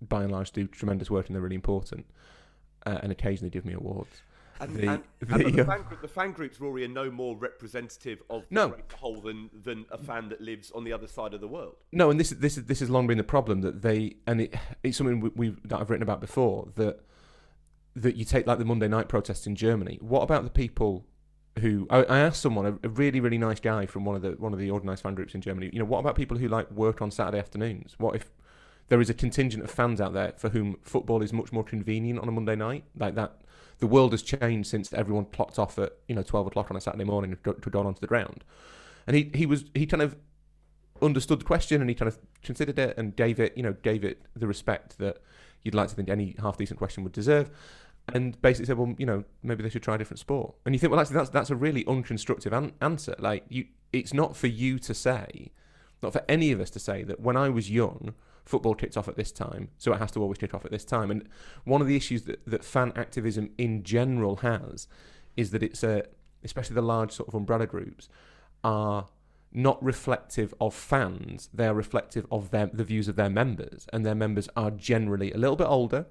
by 0.01 0.23
and 0.23 0.31
large 0.31 0.51
do 0.51 0.67
tremendous 0.67 1.09
work 1.09 1.27
and 1.27 1.35
they're 1.35 1.41
really 1.41 1.55
important 1.55 2.05
uh, 2.85 2.99
and 3.01 3.11
occasionally 3.11 3.49
give 3.49 3.65
me 3.65 3.73
awards. 3.73 4.21
And, 4.61 4.75
the, 4.75 4.87
and, 4.89 5.03
the, 5.21 5.35
and 5.35 5.57
the, 5.57 5.63
fan 5.63 5.83
group, 5.83 6.01
the, 6.01 6.07
fan 6.09 6.31
groups, 6.33 6.59
Rory, 6.59 6.83
are 6.83 6.89
no 6.89 7.09
more 7.09 7.37
representative 7.37 8.21
of 8.29 8.43
the 8.49 8.55
no. 8.55 8.75
whole 8.97 9.21
than, 9.21 9.49
than 9.53 9.85
a 9.89 9.97
fan 9.97 10.27
that 10.29 10.41
lives 10.41 10.69
on 10.71 10.83
the 10.83 10.91
other 10.91 11.07
side 11.07 11.33
of 11.33 11.39
the 11.39 11.47
world. 11.47 11.77
No, 11.93 12.09
and 12.09 12.19
this 12.19 12.31
this 12.31 12.57
is 12.57 12.65
this 12.65 12.81
has 12.81 12.89
long 12.89 13.07
been 13.07 13.17
the 13.17 13.23
problem 13.23 13.61
that 13.61 13.81
they 13.81 14.17
and 14.27 14.41
it, 14.41 14.55
it's 14.83 14.97
something 14.97 15.21
we, 15.21 15.29
we 15.29 15.55
that 15.63 15.79
I've 15.79 15.89
written 15.89 16.03
about 16.03 16.19
before 16.19 16.67
that 16.75 16.99
that 17.95 18.17
you 18.17 18.25
take 18.25 18.47
like 18.47 18.59
the 18.59 18.65
Monday 18.65 18.89
night 18.89 19.07
protests 19.07 19.47
in 19.47 19.55
Germany. 19.55 19.97
What 20.01 20.23
about 20.23 20.43
the 20.43 20.49
people 20.49 21.05
who 21.59 21.87
I, 21.89 22.03
I 22.03 22.19
asked 22.19 22.41
someone, 22.41 22.65
a, 22.65 22.87
a, 22.87 22.89
really 22.89 23.19
really 23.19 23.37
nice 23.37 23.59
guy 23.59 23.85
from 23.85 24.05
one 24.05 24.15
of 24.15 24.21
the 24.21 24.31
one 24.31 24.53
of 24.53 24.59
the 24.59 24.71
organised 24.71 25.03
fan 25.03 25.15
groups 25.15 25.35
in 25.35 25.41
Germany. 25.41 25.69
You 25.71 25.79
know, 25.79 25.85
what 25.85 25.99
about 25.99 26.15
people 26.15 26.37
who 26.37 26.47
like 26.47 26.69
work 26.71 27.01
on 27.01 27.11
Saturday 27.11 27.39
afternoons? 27.39 27.95
What 27.97 28.15
if 28.15 28.31
there 28.89 28.99
is 28.99 29.09
a 29.09 29.13
contingent 29.13 29.63
of 29.63 29.71
fans 29.71 30.01
out 30.01 30.13
there 30.13 30.33
for 30.37 30.49
whom 30.49 30.77
football 30.81 31.21
is 31.21 31.31
much 31.31 31.51
more 31.51 31.63
convenient 31.63 32.19
on 32.19 32.27
a 32.27 32.31
Monday 32.31 32.55
night? 32.55 32.83
Like 32.97 33.15
that, 33.15 33.41
the 33.79 33.87
world 33.87 34.11
has 34.11 34.21
changed 34.21 34.69
since 34.69 34.91
everyone 34.93 35.25
plopped 35.25 35.59
off 35.59 35.77
at 35.77 35.93
you 36.07 36.15
know 36.15 36.23
twelve 36.23 36.47
o'clock 36.47 36.71
on 36.71 36.77
a 36.77 36.81
Saturday 36.81 37.05
morning 37.05 37.37
to, 37.43 37.69
dawn 37.69 37.85
onto 37.85 38.01
the 38.01 38.07
ground. 38.07 38.43
And 39.07 39.15
he 39.15 39.31
he 39.33 39.45
was 39.45 39.65
he 39.73 39.85
kind 39.85 40.01
of 40.01 40.15
understood 41.01 41.39
the 41.39 41.45
question 41.45 41.81
and 41.81 41.89
he 41.89 41.95
kind 41.95 42.07
of 42.07 42.19
considered 42.43 42.77
it 42.77 42.97
and 42.97 43.15
gave 43.15 43.39
it 43.39 43.55
you 43.55 43.63
know 43.63 43.73
gave 43.83 44.03
it 44.03 44.21
the 44.35 44.47
respect 44.47 44.97
that 44.97 45.17
you'd 45.63 45.75
like 45.75 45.87
to 45.87 45.95
think 45.95 46.09
any 46.09 46.35
half 46.41 46.57
decent 46.57 46.77
question 46.77 47.03
would 47.03 47.13
deserve 47.13 47.49
and 48.13 48.41
basically 48.41 48.65
said, 48.65 48.77
well, 48.77 48.93
you 48.97 49.05
know, 49.05 49.23
maybe 49.43 49.63
they 49.63 49.69
should 49.69 49.83
try 49.83 49.95
a 49.95 49.97
different 49.97 50.19
sport. 50.19 50.55
And 50.65 50.75
you 50.75 50.79
think, 50.79 50.91
well, 50.91 50.99
actually, 50.99 51.15
that's 51.15 51.29
that's 51.29 51.49
a 51.49 51.55
really 51.55 51.83
unconstructive 51.85 52.51
an- 52.51 52.73
answer. 52.81 53.15
Like, 53.19 53.45
you, 53.49 53.65
it's 53.91 54.13
not 54.13 54.35
for 54.35 54.47
you 54.47 54.79
to 54.79 54.93
say, 54.93 55.51
not 56.01 56.13
for 56.13 56.23
any 56.27 56.51
of 56.51 56.59
us 56.59 56.69
to 56.71 56.79
say 56.79 57.03
that 57.03 57.19
when 57.19 57.37
I 57.37 57.49
was 57.49 57.69
young, 57.69 58.13
football 58.45 58.75
kicked 58.75 58.97
off 58.97 59.07
at 59.07 59.15
this 59.15 59.31
time, 59.31 59.69
so 59.77 59.93
it 59.93 59.99
has 59.99 60.11
to 60.11 60.21
always 60.21 60.37
kick 60.37 60.53
off 60.53 60.65
at 60.65 60.71
this 60.71 60.85
time. 60.85 61.11
And 61.11 61.27
one 61.65 61.81
of 61.81 61.87
the 61.87 61.95
issues 61.95 62.23
that, 62.23 62.45
that 62.45 62.63
fan 62.63 62.91
activism 62.95 63.51
in 63.57 63.83
general 63.83 64.37
has 64.37 64.87
is 65.37 65.51
that 65.51 65.63
it's 65.63 65.83
a, 65.83 66.03
especially 66.43 66.75
the 66.75 66.81
large 66.81 67.11
sort 67.11 67.29
of 67.29 67.35
umbrella 67.35 67.67
groups, 67.67 68.09
are 68.63 69.07
not 69.51 69.81
reflective 69.83 70.53
of 70.59 70.73
fans. 70.73 71.49
They 71.53 71.67
are 71.67 71.73
reflective 71.73 72.25
of 72.31 72.51
their, 72.51 72.67
the 72.67 72.83
views 72.83 73.07
of 73.07 73.15
their 73.15 73.29
members, 73.29 73.87
and 73.91 74.05
their 74.05 74.15
members 74.15 74.49
are 74.55 74.71
generally 74.71 75.31
a 75.31 75.37
little 75.37 75.55
bit 75.55 75.67
older 75.67 76.05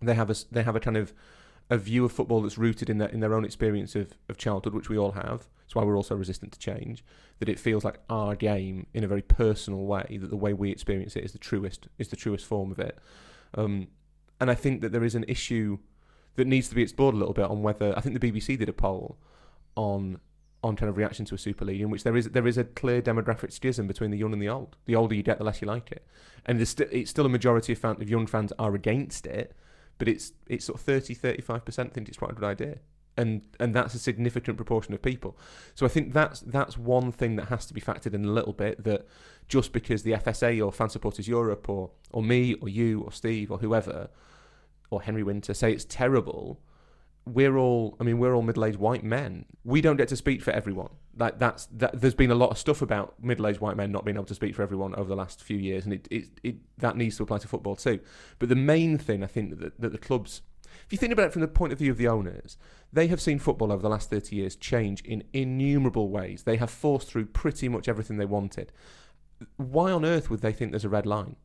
they 0.00 0.14
have 0.14 0.30
a 0.30 0.36
they 0.50 0.62
have 0.62 0.76
a 0.76 0.80
kind 0.80 0.96
of 0.96 1.12
a 1.70 1.76
view 1.76 2.04
of 2.04 2.12
football 2.12 2.40
that's 2.40 2.56
rooted 2.56 2.88
in 2.88 2.98
their 2.98 3.08
in 3.08 3.20
their 3.20 3.34
own 3.34 3.44
experience 3.44 3.94
of, 3.94 4.12
of 4.28 4.36
childhood, 4.36 4.74
which 4.74 4.88
we 4.88 4.98
all 4.98 5.12
have. 5.12 5.48
That's 5.60 5.74
why 5.74 5.84
we're 5.84 5.96
also 5.96 6.14
resistant 6.14 6.52
to 6.52 6.58
change. 6.58 7.04
That 7.40 7.48
it 7.48 7.58
feels 7.58 7.84
like 7.84 8.00
our 8.08 8.34
game 8.34 8.86
in 8.94 9.04
a 9.04 9.08
very 9.08 9.22
personal 9.22 9.84
way. 9.84 10.18
That 10.20 10.30
the 10.30 10.36
way 10.36 10.52
we 10.52 10.70
experience 10.70 11.14
it 11.16 11.24
is 11.24 11.32
the 11.32 11.38
truest 11.38 11.88
is 11.98 12.08
the 12.08 12.16
truest 12.16 12.46
form 12.46 12.72
of 12.72 12.78
it. 12.78 12.98
Um, 13.54 13.88
and 14.40 14.50
I 14.50 14.54
think 14.54 14.80
that 14.80 14.92
there 14.92 15.04
is 15.04 15.14
an 15.14 15.24
issue 15.28 15.78
that 16.36 16.46
needs 16.46 16.68
to 16.68 16.74
be 16.74 16.82
explored 16.82 17.14
a 17.14 17.18
little 17.18 17.34
bit 17.34 17.46
on 17.46 17.62
whether 17.62 17.92
I 17.96 18.00
think 18.00 18.18
the 18.18 18.32
BBC 18.32 18.58
did 18.58 18.68
a 18.68 18.72
poll 18.72 19.18
on 19.76 20.20
on 20.64 20.74
kind 20.74 20.90
of 20.90 20.96
reaction 20.96 21.24
to 21.24 21.34
a 21.36 21.38
Super 21.38 21.64
League 21.64 21.80
in 21.80 21.90
which 21.90 22.02
there 22.02 22.16
is 22.16 22.30
there 22.30 22.46
is 22.46 22.56
a 22.56 22.64
clear 22.64 23.02
demographic 23.02 23.52
schism 23.52 23.86
between 23.86 24.10
the 24.10 24.18
young 24.18 24.32
and 24.32 24.40
the 24.40 24.48
old. 24.48 24.76
The 24.86 24.96
older 24.96 25.14
you 25.14 25.22
get, 25.22 25.38
the 25.38 25.44
less 25.44 25.60
you 25.60 25.68
like 25.68 25.92
it, 25.92 26.06
and 26.46 26.66
st- 26.66 26.88
it's 26.90 27.10
still 27.10 27.26
a 27.26 27.28
majority 27.28 27.74
of, 27.74 27.78
fan- 27.78 28.00
of 28.00 28.08
young 28.08 28.26
fans 28.26 28.52
are 28.58 28.74
against 28.74 29.26
it 29.26 29.54
but 29.98 30.08
it's 30.08 30.32
it's 30.46 30.64
sort 30.64 30.78
of 30.78 30.84
30 30.84 31.14
35% 31.14 31.92
think 31.92 32.08
it's 32.08 32.18
quite 32.18 32.30
a 32.30 32.34
good 32.34 32.44
idea. 32.44 32.78
And 33.16 33.42
and 33.58 33.74
that's 33.74 33.94
a 33.94 33.98
significant 33.98 34.56
proportion 34.56 34.94
of 34.94 35.02
people. 35.02 35.36
So 35.74 35.84
i 35.84 35.88
think 35.88 36.12
that's 36.12 36.40
that's 36.40 36.78
one 36.78 37.12
thing 37.12 37.36
that 37.36 37.48
has 37.48 37.66
to 37.66 37.74
be 37.74 37.80
factored 37.80 38.14
in 38.14 38.24
a 38.24 38.30
little 38.30 38.52
bit 38.52 38.84
that 38.84 39.06
just 39.48 39.72
because 39.72 40.02
the 40.02 40.12
FSA 40.12 40.64
or 40.64 40.72
fan 40.72 40.88
supporters 40.88 41.26
europe 41.26 41.68
or 41.68 41.90
or 42.12 42.22
me 42.22 42.54
or 42.54 42.68
you 42.68 43.00
or 43.00 43.12
steve 43.12 43.50
or 43.50 43.58
whoever 43.58 44.08
or 44.90 45.02
henry 45.02 45.22
winter 45.22 45.52
say 45.52 45.72
it's 45.72 45.84
terrible 45.84 46.60
we're 47.34 47.56
all 47.56 47.96
i 48.00 48.04
mean 48.04 48.18
we're 48.18 48.34
all 48.34 48.42
middle-aged 48.42 48.78
white 48.78 49.04
men. 49.04 49.44
We 49.64 49.80
don't 49.80 49.96
get 49.96 50.08
to 50.08 50.16
speak 50.16 50.42
for 50.42 50.50
everyone. 50.50 50.90
Like 51.16 51.38
that's 51.38 51.66
that 51.66 52.00
there's 52.00 52.14
been 52.14 52.30
a 52.30 52.36
lot 52.36 52.50
of 52.50 52.58
stuff 52.58 52.82
about 52.82 53.14
middle-aged 53.22 53.60
white 53.60 53.76
men 53.76 53.92
not 53.92 54.04
being 54.04 54.16
able 54.16 54.26
to 54.26 54.34
speak 54.34 54.54
for 54.54 54.62
everyone 54.62 54.94
over 54.94 55.08
the 55.08 55.16
last 55.16 55.42
few 55.42 55.56
years 55.56 55.84
and 55.84 55.94
it, 55.94 56.08
it, 56.10 56.28
it 56.42 56.56
that 56.78 56.96
needs 56.96 57.16
to 57.16 57.22
apply 57.22 57.38
to 57.38 57.48
football 57.48 57.76
too. 57.76 58.00
But 58.38 58.48
the 58.48 58.56
main 58.56 58.98
thing 58.98 59.22
i 59.22 59.26
think 59.26 59.58
that, 59.60 59.80
that 59.80 59.92
the 59.92 59.98
clubs 59.98 60.42
if 60.84 60.92
you 60.92 60.98
think 60.98 61.12
about 61.12 61.26
it 61.26 61.32
from 61.32 61.42
the 61.42 61.48
point 61.48 61.72
of 61.72 61.78
view 61.78 61.90
of 61.90 61.98
the 61.98 62.08
owners 62.08 62.56
they 62.92 63.08
have 63.08 63.20
seen 63.20 63.38
football 63.38 63.70
over 63.70 63.82
the 63.82 63.88
last 63.88 64.10
30 64.10 64.34
years 64.34 64.56
change 64.56 65.02
in 65.02 65.24
innumerable 65.32 66.08
ways. 66.08 66.44
They 66.44 66.56
have 66.56 66.70
forced 66.70 67.08
through 67.08 67.26
pretty 67.26 67.68
much 67.68 67.88
everything 67.88 68.16
they 68.16 68.24
wanted. 68.24 68.72
Why 69.56 69.92
on 69.92 70.04
earth 70.04 70.30
would 70.30 70.40
they 70.40 70.52
think 70.52 70.72
there's 70.72 70.84
a 70.84 70.88
red 70.88 71.06
line? 71.06 71.36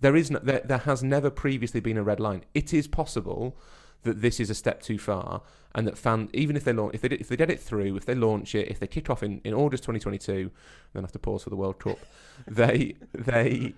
There 0.00 0.16
is 0.16 0.30
no, 0.30 0.38
there, 0.38 0.62
there 0.64 0.78
has 0.78 1.02
never 1.02 1.30
previously 1.30 1.80
been 1.80 1.98
a 1.98 2.02
red 2.02 2.20
line. 2.20 2.44
It 2.54 2.72
is 2.72 2.86
possible 2.86 3.58
that 4.02 4.20
this 4.20 4.40
is 4.40 4.50
a 4.50 4.54
step 4.54 4.82
too 4.82 4.98
far, 4.98 5.42
and 5.74 5.86
that 5.86 5.98
fan 5.98 6.28
even 6.32 6.56
if 6.56 6.64
they 6.64 6.72
launch 6.72 6.94
if 6.94 7.00
they 7.00 7.08
if 7.08 7.28
they 7.28 7.36
get 7.36 7.50
it 7.50 7.60
through, 7.60 7.96
if 7.96 8.04
they 8.06 8.14
launch 8.14 8.54
it, 8.54 8.68
if 8.68 8.78
they 8.78 8.86
kick 8.86 9.10
off 9.10 9.22
in, 9.22 9.40
in 9.44 9.54
August 9.54 9.82
2022, 9.84 10.50
then 10.92 11.02
have 11.02 11.12
to 11.12 11.18
pause 11.18 11.42
for 11.44 11.50
the 11.50 11.56
World 11.56 11.78
Cup, 11.78 11.98
they 12.46 12.94
they 13.12 13.74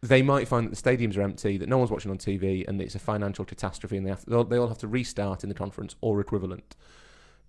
they 0.00 0.22
might 0.22 0.46
find 0.46 0.66
that 0.66 0.76
the 0.76 0.90
stadiums 0.90 1.16
are 1.16 1.22
empty, 1.22 1.56
that 1.58 1.68
no 1.68 1.78
one's 1.78 1.90
watching 1.90 2.10
on 2.10 2.18
TV, 2.18 2.66
and 2.68 2.80
it's 2.80 2.94
a 2.94 3.00
financial 3.00 3.44
catastrophe, 3.44 3.96
and 3.96 4.06
they 4.06 4.10
have 4.10 4.24
to, 4.24 4.44
they 4.44 4.56
all 4.56 4.68
have 4.68 4.78
to 4.78 4.88
restart 4.88 5.42
in 5.42 5.48
the 5.48 5.54
conference 5.54 5.96
or 6.00 6.20
equivalent. 6.20 6.76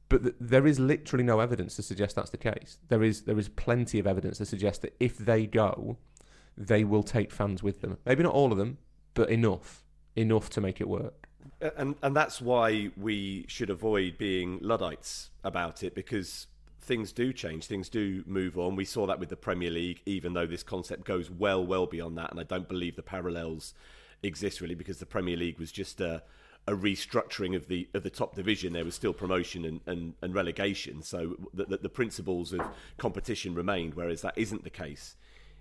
But 0.07 0.23
th- 0.23 0.35
there 0.39 0.65
is 0.65 0.79
literally 0.79 1.23
no 1.23 1.39
evidence 1.39 1.75
to 1.75 1.83
suggest 1.83 2.15
that's 2.15 2.31
the 2.31 2.37
case. 2.37 2.79
There 2.87 3.03
is 3.03 3.23
there 3.23 3.37
is 3.37 3.49
plenty 3.49 3.99
of 3.99 4.07
evidence 4.07 4.39
to 4.39 4.45
suggest 4.45 4.81
that 4.81 4.95
if 4.99 5.17
they 5.17 5.45
go, 5.45 5.97
they 6.57 6.83
will 6.83 7.03
take 7.03 7.31
fans 7.31 7.61
with 7.61 7.81
them. 7.81 7.97
Maybe 8.05 8.23
not 8.23 8.33
all 8.33 8.51
of 8.51 8.57
them, 8.57 8.79
but 9.13 9.29
enough 9.29 9.83
enough 10.15 10.49
to 10.51 10.61
make 10.61 10.81
it 10.81 10.87
work. 10.87 11.28
And 11.61 11.95
and 12.01 12.15
that's 12.15 12.41
why 12.41 12.89
we 12.95 13.45
should 13.47 13.69
avoid 13.69 14.17
being 14.17 14.59
luddites 14.61 15.29
about 15.43 15.83
it 15.83 15.93
because 15.95 16.47
things 16.81 17.11
do 17.11 17.31
change, 17.31 17.65
things 17.65 17.89
do 17.89 18.23
move 18.25 18.57
on. 18.57 18.75
We 18.75 18.85
saw 18.85 19.05
that 19.07 19.19
with 19.19 19.29
the 19.29 19.35
Premier 19.35 19.69
League, 19.69 20.01
even 20.05 20.33
though 20.33 20.47
this 20.47 20.63
concept 20.63 21.05
goes 21.05 21.29
well, 21.29 21.65
well 21.65 21.85
beyond 21.85 22.17
that, 22.17 22.31
and 22.31 22.39
I 22.39 22.43
don't 22.43 22.67
believe 22.67 22.95
the 22.95 23.03
parallels 23.03 23.73
exist 24.23 24.59
really 24.59 24.75
because 24.75 24.97
the 24.99 25.05
Premier 25.05 25.37
League 25.37 25.59
was 25.59 25.71
just 25.71 26.01
a 26.01 26.23
a 26.67 26.73
restructuring 26.73 27.55
of 27.55 27.67
the 27.67 27.87
of 27.93 28.03
the 28.03 28.09
top 28.09 28.35
division. 28.35 28.73
There 28.73 28.85
was 28.85 28.95
still 28.95 29.13
promotion 29.13 29.65
and, 29.65 29.81
and, 29.85 30.13
and 30.21 30.33
relegation, 30.33 31.01
so 31.01 31.35
the, 31.53 31.65
the, 31.65 31.77
the 31.77 31.89
principles 31.89 32.53
of 32.53 32.61
competition 32.97 33.53
remained. 33.53 33.95
Whereas 33.95 34.21
that 34.21 34.37
isn't 34.37 34.63
the 34.63 34.69
case 34.69 35.15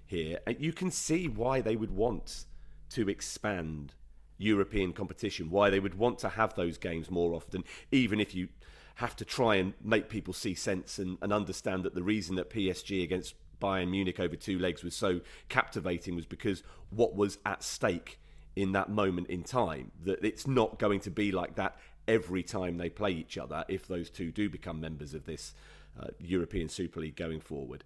here. 0.06 0.38
You 0.58 0.72
can 0.72 0.90
see 0.90 1.28
why 1.28 1.60
they 1.60 1.76
would 1.76 1.90
want 1.90 2.44
to 2.90 3.08
expand 3.08 3.92
European 4.38 4.92
competition, 4.92 5.50
why 5.50 5.68
they 5.68 5.80
would 5.80 5.96
want 5.96 6.18
to 6.20 6.30
have 6.30 6.54
those 6.54 6.78
games 6.78 7.10
more 7.10 7.34
often, 7.34 7.64
even 7.92 8.20
if 8.20 8.34
you 8.34 8.48
have 8.96 9.14
to 9.16 9.24
try 9.24 9.56
and 9.56 9.74
make 9.82 10.08
people 10.08 10.32
see 10.32 10.54
sense 10.54 10.98
and, 10.98 11.18
and 11.22 11.32
understand 11.32 11.84
that 11.84 11.94
the 11.94 12.02
reason 12.02 12.36
that 12.36 12.50
PSG 12.50 13.02
against 13.02 13.34
Bayern 13.60 13.90
Munich 13.90 14.18
over 14.18 14.36
two 14.36 14.58
legs 14.58 14.82
was 14.82 14.96
so 14.96 15.20
captivating 15.48 16.16
was 16.16 16.26
because 16.26 16.62
what 16.90 17.14
was 17.14 17.38
at 17.44 17.62
stake 17.62 18.18
in 18.58 18.72
that 18.72 18.88
moment 18.88 19.28
in 19.28 19.44
time. 19.44 19.92
That 20.04 20.24
it's 20.24 20.46
not 20.46 20.80
going 20.80 20.98
to 21.00 21.10
be 21.10 21.30
like 21.30 21.54
that 21.54 21.76
every 22.08 22.42
time 22.42 22.76
they 22.76 22.90
play 22.90 23.12
each 23.12 23.38
other 23.38 23.64
if 23.68 23.86
those 23.86 24.10
two 24.10 24.32
do 24.32 24.48
become 24.50 24.80
members 24.80 25.14
of 25.14 25.26
this 25.26 25.54
uh, 26.00 26.08
European 26.18 26.68
Super 26.68 27.00
League 27.00 27.14
going 27.14 27.40
forward. 27.40 27.84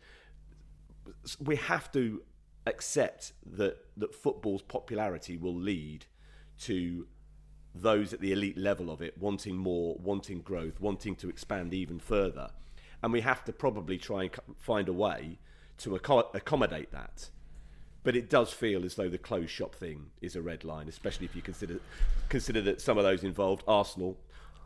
We 1.39 1.57
have 1.57 1.93
to 1.93 2.23
accept 2.67 3.35
that 3.45 3.77
that 3.99 4.15
football's 4.15 4.63
popularity 4.63 5.37
will 5.37 5.55
lead 5.55 6.07
to 6.65 7.07
those 7.75 8.13
at 8.13 8.21
the 8.21 8.33
elite 8.33 8.59
level 8.59 8.91
of 8.91 9.01
it 9.01 9.17
wanting 9.19 9.57
more, 9.57 9.97
wanting 10.03 10.41
growth, 10.41 10.81
wanting 10.81 11.17
to 11.17 11.29
expand 11.29 11.73
even 11.73 11.99
further, 11.99 12.51
and 13.03 13.13
we 13.13 13.21
have 13.23 13.45
to 13.45 13.53
probably 13.53 13.99
try 13.99 14.25
and 14.25 14.33
find 14.59 14.89
a 14.89 14.93
way 14.93 15.39
to 15.79 15.97
accommodate 15.97 16.93
that. 16.93 17.31
But 18.05 18.17
it 18.17 18.29
does 18.29 18.53
feel 18.53 18.85
as 18.85 18.97
though 18.97 19.09
the 19.09 19.19
closed 19.19 19.51
shop 19.51 19.75
thing 19.75 20.11
is 20.21 20.35
a 20.35 20.43
red 20.43 20.65
line, 20.65 20.89
especially 20.89 21.27
if 21.27 21.37
you 21.37 21.43
consider 21.43 21.81
consider 22.29 22.61
that 22.63 22.81
some 22.81 22.99
of 22.99 23.05
those 23.05 23.23
involved, 23.23 23.63
Arsenal, 23.67 24.19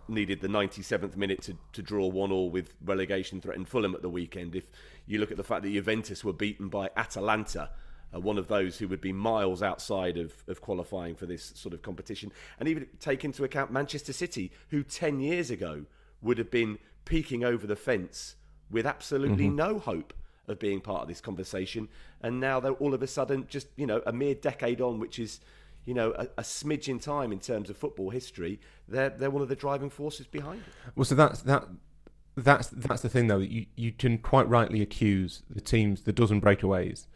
needed 0.09 0.41
the 0.41 0.49
97th 0.49 1.17
minute 1.17 1.43
to, 1.43 1.57
to 1.73 1.83
draw 1.83 2.07
one 2.07 2.33
all 2.33 2.51
with 2.51 2.75
relegation 2.85 3.41
threatened 3.41 3.69
Fulham 3.69 3.95
at 3.95 4.03
the 4.03 4.09
weekend. 4.09 4.55
If 4.55 4.65
you 5.07 5.19
look 5.19 5.31
at 5.31 5.37
the 5.37 5.45
fact 5.45 5.63
that 5.63 5.73
Juventus 5.73 6.25
were 6.25 6.33
beaten 6.33 6.69
by 6.69 6.91
Atalanta, 6.97 7.71
uh, 8.15 8.21
one 8.21 8.39
of 8.39 8.49
those 8.49 8.79
who 8.79 8.89
would 8.89 9.01
be 9.01 9.13
miles 9.13 9.63
outside 9.63 10.17
of, 10.17 10.33
of 10.49 10.61
qualifying 10.61 11.15
for 11.15 11.27
this 11.27 11.53
sort 11.55 11.75
of 11.75 11.83
competition, 11.83 12.33
and 12.59 12.69
even 12.69 12.87
take 13.01 13.25
into 13.25 13.45
account 13.45 13.71
Manchester 13.71 14.13
City, 14.13 14.51
who 14.69 14.83
10 14.83 15.21
years 15.21 15.51
ago 15.51 15.85
would 16.23 16.39
have 16.39 16.51
been 16.51 16.79
peeking 17.05 17.45
over 17.45 17.67
the 17.67 17.77
fence 17.77 18.37
with 18.71 18.87
absolutely 18.87 19.47
mm-hmm. 19.47 19.57
no 19.57 19.79
hope 19.79 20.13
of 20.49 20.59
being 20.59 20.81
part 20.81 21.03
of 21.03 21.09
this 21.09 21.21
conversation, 21.21 21.89
and 22.21 22.41
now 22.41 22.61
they're 22.61 22.73
all 22.73 22.95
of 22.95 23.03
a 23.03 23.07
sudden 23.07 23.47
just 23.49 23.69
you 23.77 23.87
know 23.87 24.03
a 24.07 24.13
mere 24.13 24.35
decade 24.35 24.81
on, 24.81 24.99
which 24.99 25.19
is 25.19 25.41
you 25.87 25.95
know, 25.95 26.13
a, 26.19 26.25
a, 26.39 26.43
smidge 26.43 26.89
in 26.89 26.99
time 26.99 27.33
in 27.33 27.39
terms 27.39 27.71
of 27.71 27.77
football 27.77 28.11
history, 28.11 28.61
they're 28.89 29.11
they're 29.11 29.31
one 29.31 29.41
of 29.41 29.49
the 29.49 29.57
driving 29.57 29.89
forces 29.89 30.27
behind 30.27 30.61
it. 30.61 30.93
Well, 30.95 31.05
so 31.05 31.15
that's 31.15 31.43
that. 31.43 31.67
That's 32.39 32.69
that's 32.69 33.01
the 33.01 33.09
thing 33.09 33.29
though. 33.29 33.39
You 33.39 33.65
you 33.77 33.93
can 33.93 34.19
quite 34.19 34.47
rightly 34.49 34.83
accuse 34.83 35.43
the 35.49 35.61
teams, 35.61 36.03
the 36.03 36.13
dozen 36.13 36.41
breakaways, 36.41 37.07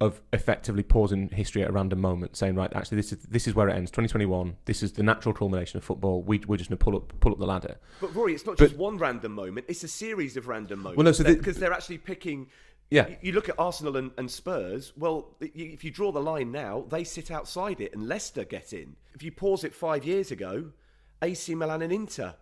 of 0.00 0.22
effectively 0.32 0.82
pausing 0.82 1.28
history 1.28 1.62
at 1.62 1.68
a 1.68 1.72
random 1.72 2.00
moment, 2.00 2.34
saying, 2.34 2.54
right, 2.54 2.72
actually, 2.74 2.96
this 2.96 3.12
is 3.12 3.18
this 3.24 3.46
is 3.46 3.54
where 3.54 3.68
it 3.68 3.74
ends. 3.74 3.90
2021. 3.90 4.56
This 4.64 4.82
is 4.82 4.92
the 4.92 5.02
natural 5.02 5.34
culmination 5.34 5.76
of 5.76 5.84
football. 5.84 6.22
We, 6.22 6.38
we're 6.46 6.56
just 6.56 6.70
going 6.70 6.78
to 6.78 6.84
pull 6.84 6.96
up 6.96 7.12
pull 7.20 7.32
up 7.32 7.38
the 7.38 7.46
ladder. 7.46 7.76
But 8.00 8.14
Rory, 8.14 8.34
it's 8.34 8.46
not 8.46 8.56
but, 8.56 8.64
just 8.64 8.78
one 8.78 8.96
random 8.96 9.32
moment. 9.32 9.66
It's 9.68 9.84
a 9.84 9.88
series 9.88 10.36
of 10.36 10.48
random 10.48 10.80
moments. 10.80 10.96
Well, 10.96 11.04
no, 11.04 11.12
so 11.12 11.24
because 11.24 11.56
the, 11.56 11.60
they're 11.60 11.72
actually 11.72 11.98
picking 11.98 12.48
yeah. 12.90 13.08
You 13.22 13.32
look 13.32 13.48
at 13.48 13.54
Arsenal 13.58 13.96
and, 13.96 14.10
and 14.18 14.28
Spurs, 14.28 14.92
well, 14.96 15.36
if 15.40 15.84
you 15.84 15.90
draw 15.92 16.10
the 16.10 16.20
line 16.20 16.50
now, 16.50 16.84
they 16.88 17.04
sit 17.04 17.30
outside 17.30 17.80
it 17.80 17.94
and 17.94 18.08
Leicester 18.08 18.44
get 18.44 18.72
in. 18.72 18.96
If 19.14 19.22
you 19.22 19.30
pause 19.30 19.62
it 19.62 19.72
five 19.72 20.04
years 20.04 20.32
ago, 20.32 20.72
AC 21.22 21.54
Milan 21.54 21.82
and 21.82 21.92
Inter 21.92 22.34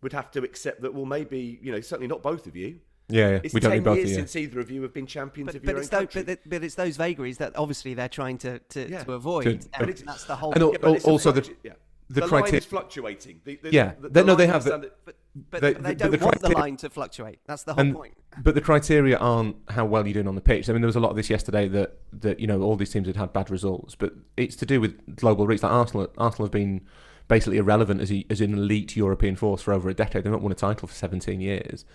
would 0.00 0.12
have 0.12 0.30
to 0.32 0.44
accept 0.44 0.82
that, 0.82 0.94
well, 0.94 1.04
maybe, 1.04 1.58
you 1.60 1.72
know, 1.72 1.80
certainly 1.80 2.06
not 2.06 2.22
both 2.22 2.46
of 2.46 2.54
you. 2.54 2.78
Yeah, 3.12 3.30
yeah. 3.30 3.40
It's 3.44 3.54
we 3.54 3.60
10 3.60 3.82
don't 3.82 3.96
years 3.96 4.14
since 4.14 4.34
either 4.36 4.60
of 4.60 4.70
you 4.70 4.82
have 4.82 4.94
been 4.94 5.06
champions 5.06 5.48
but, 5.48 5.56
of 5.56 5.62
but 5.62 5.70
your 5.70 5.80
it's 5.80 5.92
own 5.92 6.00
those, 6.00 6.14
country. 6.14 6.22
But, 6.22 6.50
but, 6.50 6.64
it's 6.64 6.74
those 6.74 6.96
vagaries 6.96 7.38
that 7.38 7.56
obviously 7.56 7.94
they're 7.94 8.08
trying 8.08 8.38
to, 8.38 8.58
to, 8.58 8.90
yeah. 8.90 9.04
to 9.04 9.12
avoid. 9.12 9.44
To, 9.44 9.68
and 9.80 9.96
that's 10.06 10.24
the 10.24 10.36
whole... 10.36 10.52
And 10.52 10.72
yeah, 10.82 10.98
also 11.04 11.32
the... 11.32 11.48
Yeah 11.62 11.72
the, 12.12 12.20
the 12.20 12.28
criteria 12.28 12.58
is 12.58 12.66
fluctuating. 12.66 13.40
The, 13.44 13.56
the, 13.62 13.72
yeah, 13.72 13.92
the, 13.98 14.08
the, 14.08 14.24
no, 14.24 14.34
they 14.34 14.46
have. 14.46 14.64
The, 14.64 14.92
but 15.04 15.16
but 15.50 15.60
they, 15.60 15.72
they 15.72 15.94
don't 15.94 16.20
want 16.20 16.40
the 16.40 16.50
line 16.50 16.76
to 16.78 16.90
fluctuate. 16.90 17.38
That's 17.46 17.62
the 17.62 17.72
whole 17.72 17.80
and, 17.80 17.94
point. 17.94 18.14
But 18.42 18.54
the 18.54 18.60
criteria 18.60 19.16
aren't 19.16 19.56
how 19.68 19.86
well 19.86 20.06
you're 20.06 20.14
doing 20.14 20.28
on 20.28 20.34
the 20.34 20.42
pitch. 20.42 20.68
I 20.68 20.72
mean, 20.72 20.82
there 20.82 20.86
was 20.86 20.96
a 20.96 21.00
lot 21.00 21.10
of 21.10 21.16
this 21.16 21.30
yesterday 21.30 21.68
that 21.68 21.96
that 22.12 22.38
you 22.38 22.46
know 22.46 22.60
all 22.60 22.76
these 22.76 22.90
teams 22.90 23.06
had 23.06 23.16
had 23.16 23.32
bad 23.32 23.50
results, 23.50 23.94
but 23.94 24.12
it's 24.36 24.56
to 24.56 24.66
do 24.66 24.80
with 24.80 25.16
global 25.16 25.46
reach. 25.46 25.62
Like 25.62 25.72
Arsenal, 25.72 26.08
Arsenal 26.18 26.46
have 26.46 26.52
been 26.52 26.82
basically 27.28 27.56
irrelevant 27.56 28.02
as, 28.02 28.12
a, 28.12 28.26
as 28.28 28.40
an 28.42 28.52
elite 28.52 28.94
European 28.94 29.36
force 29.36 29.62
for 29.62 29.72
over 29.72 29.88
a 29.88 29.94
decade. 29.94 30.24
They've 30.24 30.32
not 30.32 30.42
won 30.42 30.52
a 30.52 30.56
title 30.56 30.88
for 30.88 30.94
17 30.94 31.40
years. 31.40 31.86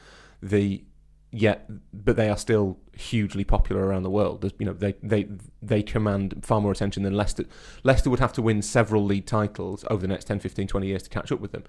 The 0.41 0.84
yet 1.31 1.69
but 1.93 2.15
they 2.15 2.29
are 2.29 2.37
still 2.37 2.77
hugely 2.93 3.43
popular 3.43 3.85
around 3.85 4.03
the 4.03 4.09
world. 4.09 4.41
There's, 4.41 4.53
you 4.59 4.65
know, 4.65 4.73
they, 4.73 4.93
they 5.03 5.27
they 5.61 5.83
command 5.83 6.41
far 6.43 6.61
more 6.61 6.71
attention 6.71 7.03
than 7.03 7.13
Leicester. 7.13 7.45
Leicester 7.83 8.09
would 8.09 8.19
have 8.19 8.33
to 8.33 8.41
win 8.41 8.61
several 8.61 9.03
league 9.03 9.25
titles 9.25 9.83
over 9.89 10.01
the 10.01 10.07
next 10.07 10.25
10, 10.25 10.39
15, 10.39 10.67
20 10.67 10.87
years 10.87 11.03
to 11.03 11.09
catch 11.09 11.31
up 11.31 11.39
with 11.39 11.51
them. 11.51 11.63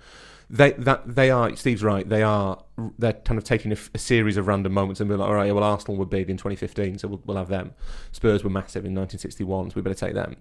They 0.49 0.73
that 0.73 1.15
they 1.15 1.31
are. 1.31 1.55
Steve's 1.57 1.83
right. 1.83 2.09
They 2.09 2.23
are. 2.23 2.63
They're 2.99 3.13
kind 3.15 3.37
of 3.37 3.45
taking 3.45 3.73
a, 3.73 3.77
a 3.95 3.99
series 3.99 4.37
of 4.37 4.47
random 4.47 4.73
moments 4.73 5.01
and 5.01 5.09
be 5.09 5.17
like, 5.17 5.29
all 5.29 5.35
right, 5.35 5.53
well, 5.53 5.65
Arsenal 5.65 5.97
were 5.97 6.07
big 6.07 6.31
in 6.31 6.37
2015, 6.37 6.99
so 6.99 7.09
we'll, 7.09 7.23
we'll 7.27 7.37
have 7.37 7.49
them. 7.49 7.73
Spurs 8.13 8.45
were 8.45 8.51
massive 8.51 8.85
in 8.85 8.95
1961, 8.95 9.71
so 9.71 9.75
we 9.77 9.83
better 9.83 9.95
take 9.95 10.15
them. 10.15 10.37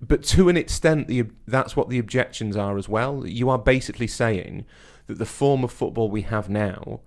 But 0.00 0.24
to 0.24 0.48
an 0.48 0.56
extent, 0.56 1.06
the, 1.06 1.26
that's 1.46 1.76
what 1.76 1.88
the 1.88 2.00
objections 2.00 2.56
are 2.56 2.76
as 2.76 2.88
well. 2.88 3.24
You 3.24 3.48
are 3.50 3.58
basically 3.58 4.08
saying 4.08 4.64
that 5.06 5.18
the 5.18 5.26
form 5.26 5.62
of 5.62 5.70
football 5.70 6.10
we 6.10 6.22
have 6.22 6.48
now 6.48 7.00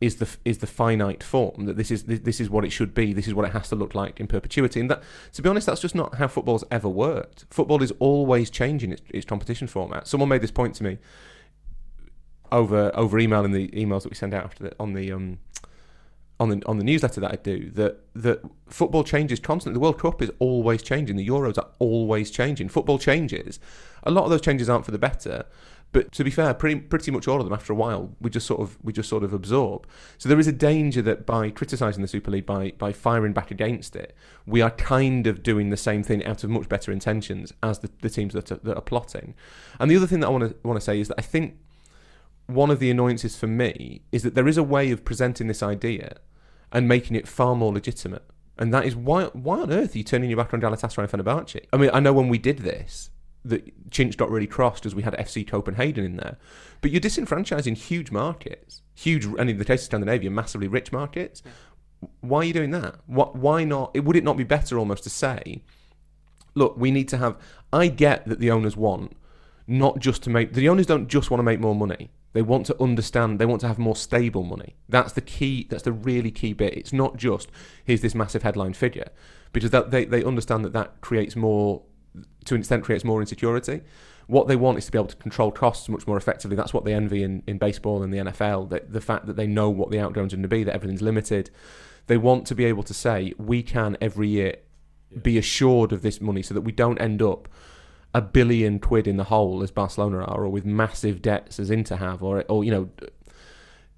is 0.00 0.16
the 0.16 0.28
is 0.44 0.58
the 0.58 0.66
finite 0.66 1.22
form 1.22 1.66
that 1.66 1.76
this 1.76 1.90
is 1.90 2.04
this 2.04 2.40
is 2.40 2.48
what 2.48 2.64
it 2.64 2.70
should 2.70 2.94
be 2.94 3.12
this 3.12 3.28
is 3.28 3.34
what 3.34 3.44
it 3.44 3.52
has 3.52 3.68
to 3.68 3.76
look 3.76 3.94
like 3.94 4.18
in 4.18 4.26
perpetuity. 4.26 4.80
And 4.80 4.90
that 4.90 5.02
to 5.34 5.42
be 5.42 5.48
honest 5.48 5.66
that's 5.66 5.80
just 5.80 5.94
not 5.94 6.14
how 6.14 6.26
football's 6.26 6.64
ever 6.70 6.88
worked. 6.88 7.44
Football 7.50 7.82
is 7.82 7.92
always 7.98 8.50
changing 8.50 8.92
its, 8.92 9.02
its 9.10 9.26
competition 9.26 9.66
format. 9.66 10.08
Someone 10.08 10.28
made 10.28 10.40
this 10.40 10.50
point 10.50 10.74
to 10.76 10.84
me 10.84 10.98
over 12.50 12.90
over 12.94 13.18
email 13.18 13.44
in 13.44 13.52
the 13.52 13.68
emails 13.68 14.02
that 14.02 14.10
we 14.10 14.16
send 14.16 14.34
out 14.34 14.44
after 14.44 14.64
the, 14.64 14.76
on 14.80 14.94
the 14.94 15.12
um 15.12 15.38
on 16.40 16.48
the 16.48 16.62
on 16.64 16.78
the 16.78 16.84
newsletter 16.84 17.20
that 17.20 17.32
I 17.32 17.36
do 17.36 17.70
that 17.72 18.00
that 18.14 18.40
football 18.68 19.04
changes 19.04 19.38
constantly. 19.38 19.74
The 19.74 19.80
World 19.80 19.98
Cup 19.98 20.22
is 20.22 20.30
always 20.38 20.82
changing. 20.82 21.16
The 21.16 21.28
Euros 21.28 21.58
are 21.58 21.68
always 21.78 22.30
changing. 22.30 22.70
Football 22.70 22.98
changes. 22.98 23.60
A 24.02 24.10
lot 24.10 24.24
of 24.24 24.30
those 24.30 24.40
changes 24.40 24.70
aren't 24.70 24.86
for 24.86 24.92
the 24.92 24.98
better 24.98 25.44
but 25.92 26.12
to 26.12 26.22
be 26.22 26.30
fair, 26.30 26.54
pretty 26.54 26.80
pretty 26.80 27.10
much 27.10 27.26
all 27.26 27.40
of 27.40 27.44
them 27.44 27.52
after 27.52 27.72
a 27.72 27.76
while 27.76 28.14
we 28.20 28.30
just 28.30 28.46
sort 28.46 28.60
of 28.60 28.78
we 28.82 28.92
just 28.92 29.08
sort 29.08 29.24
of 29.24 29.32
absorb. 29.32 29.86
So 30.18 30.28
there 30.28 30.38
is 30.38 30.46
a 30.46 30.52
danger 30.52 31.02
that 31.02 31.26
by 31.26 31.50
criticising 31.50 32.02
the 32.02 32.08
Super 32.08 32.30
League, 32.30 32.46
by 32.46 32.72
by 32.78 32.92
firing 32.92 33.32
back 33.32 33.50
against 33.50 33.96
it, 33.96 34.14
we 34.46 34.60
are 34.60 34.70
kind 34.70 35.26
of 35.26 35.42
doing 35.42 35.70
the 35.70 35.76
same 35.76 36.02
thing 36.02 36.24
out 36.24 36.44
of 36.44 36.50
much 36.50 36.68
better 36.68 36.92
intentions 36.92 37.52
as 37.62 37.80
the, 37.80 37.90
the 38.02 38.10
teams 38.10 38.34
that 38.34 38.52
are, 38.52 38.60
that 38.62 38.76
are 38.76 38.82
plotting. 38.82 39.34
And 39.80 39.90
the 39.90 39.96
other 39.96 40.06
thing 40.06 40.20
that 40.20 40.28
I 40.28 40.30
want 40.30 40.48
to 40.48 40.56
want 40.62 40.78
to 40.78 40.84
say 40.84 41.00
is 41.00 41.08
that 41.08 41.18
I 41.18 41.22
think 41.22 41.58
one 42.46 42.70
of 42.70 42.78
the 42.78 42.90
annoyances 42.90 43.36
for 43.36 43.46
me 43.46 44.02
is 44.12 44.22
that 44.22 44.34
there 44.34 44.48
is 44.48 44.56
a 44.56 44.62
way 44.62 44.90
of 44.90 45.04
presenting 45.04 45.46
this 45.46 45.62
idea 45.62 46.16
and 46.72 46.86
making 46.86 47.16
it 47.16 47.26
far 47.26 47.56
more 47.56 47.72
legitimate. 47.72 48.24
And 48.58 48.72
that 48.74 48.84
is 48.84 48.94
why 48.94 49.24
why 49.26 49.58
on 49.58 49.72
earth 49.72 49.94
are 49.94 49.98
you 49.98 50.04
turning 50.04 50.30
your 50.30 50.36
back 50.36 50.54
on 50.54 50.60
Galatasaray 50.60 51.12
and 51.12 51.24
Fenerbahce? 51.24 51.66
I 51.72 51.76
mean, 51.76 51.90
I 51.92 51.98
know 51.98 52.12
when 52.12 52.28
we 52.28 52.38
did 52.38 52.58
this, 52.58 53.10
that 53.44 53.72
Hinch 53.92 54.16
got 54.16 54.30
really 54.30 54.46
crossed 54.46 54.86
as 54.86 54.94
we 54.94 55.02
had 55.02 55.14
FC 55.14 55.46
Copenhagen 55.46 56.04
in 56.04 56.16
there. 56.16 56.36
But 56.80 56.90
you're 56.90 57.00
disenfranchising 57.00 57.76
huge 57.76 58.10
markets, 58.10 58.82
huge, 58.94 59.24
and 59.24 59.48
in 59.48 59.58
the 59.58 59.64
case 59.64 59.80
of 59.82 59.86
Scandinavia, 59.86 60.30
massively 60.30 60.68
rich 60.68 60.92
markets. 60.92 61.42
Why 62.20 62.38
are 62.38 62.44
you 62.44 62.52
doing 62.52 62.70
that? 62.70 62.96
What, 63.06 63.36
why 63.36 63.64
not? 63.64 63.94
Would 63.94 64.16
it 64.16 64.24
not 64.24 64.36
be 64.36 64.44
better 64.44 64.78
almost 64.78 65.04
to 65.04 65.10
say, 65.10 65.62
look, 66.54 66.76
we 66.76 66.90
need 66.90 67.08
to 67.08 67.18
have. 67.18 67.36
I 67.72 67.88
get 67.88 68.26
that 68.26 68.40
the 68.40 68.50
owners 68.50 68.76
want 68.76 69.16
not 69.66 70.00
just 70.00 70.22
to 70.24 70.30
make. 70.30 70.52
The 70.52 70.68
owners 70.68 70.86
don't 70.86 71.08
just 71.08 71.30
want 71.30 71.38
to 71.38 71.44
make 71.44 71.60
more 71.60 71.74
money. 71.74 72.10
They 72.32 72.42
want 72.42 72.66
to 72.66 72.82
understand. 72.82 73.38
They 73.38 73.46
want 73.46 73.60
to 73.62 73.68
have 73.68 73.78
more 73.78 73.96
stable 73.96 74.44
money. 74.44 74.76
That's 74.88 75.12
the 75.12 75.20
key. 75.20 75.66
That's 75.68 75.82
the 75.82 75.92
really 75.92 76.30
key 76.30 76.52
bit. 76.52 76.74
It's 76.74 76.92
not 76.92 77.16
just 77.16 77.50
here's 77.84 78.00
this 78.00 78.14
massive 78.14 78.42
headline 78.42 78.72
figure, 78.72 79.10
because 79.52 79.70
that, 79.70 79.90
they 79.90 80.04
they 80.04 80.24
understand 80.24 80.64
that 80.64 80.72
that 80.72 81.00
creates 81.00 81.36
more 81.36 81.82
to 82.44 82.54
an 82.54 82.60
extent 82.60 82.84
creates 82.84 83.04
more 83.04 83.20
insecurity. 83.20 83.82
What 84.26 84.46
they 84.46 84.56
want 84.56 84.78
is 84.78 84.86
to 84.86 84.92
be 84.92 84.98
able 84.98 85.08
to 85.08 85.16
control 85.16 85.50
costs 85.50 85.88
much 85.88 86.06
more 86.06 86.16
effectively. 86.16 86.56
That's 86.56 86.72
what 86.72 86.84
they 86.84 86.94
envy 86.94 87.22
in, 87.22 87.42
in 87.46 87.58
baseball 87.58 88.02
and 88.02 88.12
the 88.12 88.18
NFL. 88.18 88.70
That 88.70 88.92
the 88.92 89.00
fact 89.00 89.26
that 89.26 89.36
they 89.36 89.46
know 89.46 89.68
what 89.70 89.90
the 89.90 89.98
outgoings 89.98 90.32
are 90.32 90.36
going 90.36 90.42
to 90.42 90.48
be, 90.48 90.64
that 90.64 90.74
everything's 90.74 91.02
limited. 91.02 91.50
They 92.06 92.16
want 92.16 92.46
to 92.46 92.54
be 92.54 92.64
able 92.64 92.82
to 92.84 92.94
say 92.94 93.34
we 93.38 93.62
can 93.62 93.96
every 94.00 94.28
year 94.28 94.56
yeah. 95.10 95.18
be 95.18 95.36
assured 95.38 95.92
of 95.92 96.02
this 96.02 96.20
money, 96.20 96.42
so 96.42 96.54
that 96.54 96.62
we 96.62 96.72
don't 96.72 96.98
end 96.98 97.22
up 97.22 97.48
a 98.14 98.20
billion 98.20 98.78
quid 98.78 99.06
in 99.06 99.16
the 99.16 99.24
hole 99.24 99.62
as 99.62 99.70
Barcelona 99.70 100.18
are, 100.18 100.44
or 100.44 100.48
with 100.48 100.64
massive 100.64 101.22
debts 101.22 101.58
as 101.58 101.70
Inter 101.70 101.96
have, 101.96 102.22
or 102.22 102.44
or 102.48 102.64
you 102.64 102.70
know 102.70 102.88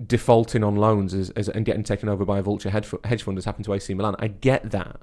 defaulting 0.05 0.65
on 0.65 0.77
loans 0.77 1.15
as, 1.15 1.31
as, 1.31 1.49
and 1.49 1.65
getting 1.65 1.85
taken 1.85 2.09
over 2.09 2.25
by 2.25 2.39
a 2.39 2.43
vulture 2.43 2.71
hedge, 2.71 2.91
hedge 3.05 3.23
fund 3.23 3.37
has 3.37 3.45
happened 3.45 3.65
to 3.65 3.75
AC 3.75 3.93
Milan. 3.95 4.17
I 4.19 4.29
get 4.29 4.71
that, 4.71 5.01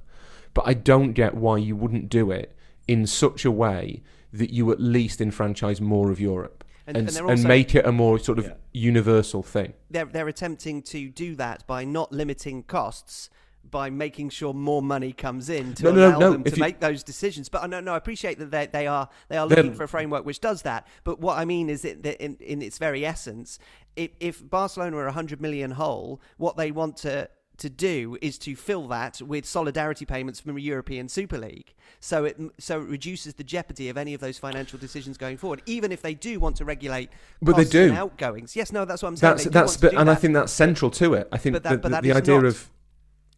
but 0.53 0.67
I 0.67 0.73
don't 0.73 1.13
get 1.13 1.35
why 1.35 1.57
you 1.57 1.75
wouldn't 1.75 2.09
do 2.09 2.31
it 2.31 2.55
in 2.89 3.05
such 3.05 3.45
a 3.45 3.51
way 3.51 4.01
that 4.33 4.51
you 4.51 4.71
at 4.71 4.81
least 4.81 5.21
enfranchise 5.21 5.79
more 5.79 6.09
of 6.09 6.19
Europe. 6.19 6.63
And, 6.87 6.97
and, 6.97 7.07
and, 7.07 7.17
also, 7.17 7.33
and, 7.33 7.43
make 7.43 7.75
it 7.75 7.85
a 7.85 7.91
more 7.91 8.17
sort 8.17 8.39
of 8.39 8.45
yeah. 8.45 8.53
universal 8.73 9.43
thing. 9.43 9.73
They're, 9.91 10.05
they're 10.05 10.27
attempting 10.27 10.81
to 10.83 11.07
do 11.07 11.35
that 11.35 11.67
by 11.67 11.85
not 11.85 12.11
limiting 12.11 12.63
costs, 12.63 13.29
by 13.69 13.91
making 13.91 14.31
sure 14.31 14.55
more 14.55 14.81
money 14.81 15.13
comes 15.13 15.51
in 15.51 15.75
to 15.75 15.83
no, 15.83 15.91
allow 15.91 16.11
no, 16.13 16.19
no, 16.19 16.31
them 16.31 16.43
to 16.45 16.55
you... 16.55 16.59
make 16.59 16.79
those 16.79 17.03
decisions. 17.03 17.47
But 17.47 17.61
I 17.61 17.67
know, 17.67 17.79
no, 17.79 17.93
I 17.93 17.97
appreciate 17.97 18.39
that 18.39 18.49
they, 18.49 18.65
they 18.65 18.87
are 18.87 19.07
they 19.27 19.37
are 19.37 19.45
looking 19.45 19.75
for 19.75 19.83
a 19.83 19.87
framework 19.87 20.25
which 20.25 20.39
does 20.39 20.63
that. 20.63 20.87
But 21.03 21.19
what 21.19 21.37
I 21.37 21.45
mean 21.45 21.69
is 21.69 21.83
that 21.83 22.03
in, 22.23 22.37
in 22.39 22.63
its 22.63 22.79
very 22.79 23.05
essence, 23.05 23.59
if, 23.95 24.09
if 24.19 24.49
Barcelona 24.49 24.97
are 24.97 25.05
100 25.05 25.39
million 25.39 25.69
whole, 25.69 26.19
what 26.37 26.57
they 26.57 26.71
want 26.71 26.97
to 26.97 27.29
to 27.59 27.69
do 27.69 28.17
is 28.21 28.37
to 28.39 28.55
fill 28.55 28.87
that 28.87 29.21
with 29.21 29.45
solidarity 29.45 30.05
payments 30.05 30.39
from 30.39 30.57
a 30.57 30.59
European 30.59 31.07
Super 31.09 31.37
League. 31.37 31.73
So 31.99 32.25
it 32.25 32.37
so 32.57 32.81
it 32.81 32.87
reduces 32.87 33.33
the 33.35 33.43
jeopardy 33.43 33.89
of 33.89 33.97
any 33.97 34.13
of 34.13 34.21
those 34.21 34.37
financial 34.37 34.79
decisions 34.79 35.17
going 35.17 35.37
forward, 35.37 35.61
even 35.65 35.91
if 35.91 36.01
they 36.01 36.13
do 36.13 36.39
want 36.39 36.55
to 36.57 36.65
regulate 36.65 37.09
But 37.41 37.55
they 37.57 37.65
do. 37.65 37.93
outgoings. 37.93 38.55
Yes, 38.55 38.71
no, 38.71 38.85
that's 38.85 39.01
what 39.03 39.09
I'm 39.09 39.17
saying. 39.17 39.35
That's 39.35 39.49
that's 39.49 39.77
but, 39.77 39.93
and 39.95 40.09
I 40.09 40.15
think 40.15 40.33
that's 40.33 40.51
central 40.51 40.89
to 40.91 41.13
it. 41.13 41.27
I 41.31 41.37
think 41.37 41.53
But 41.53 41.63
that- 41.63 41.69
the, 41.69 41.77
but 41.77 41.83
the, 41.83 41.89
that 41.89 42.03
the 42.03 42.11
idea 42.13 42.35
not- 42.35 42.45
of 42.45 42.69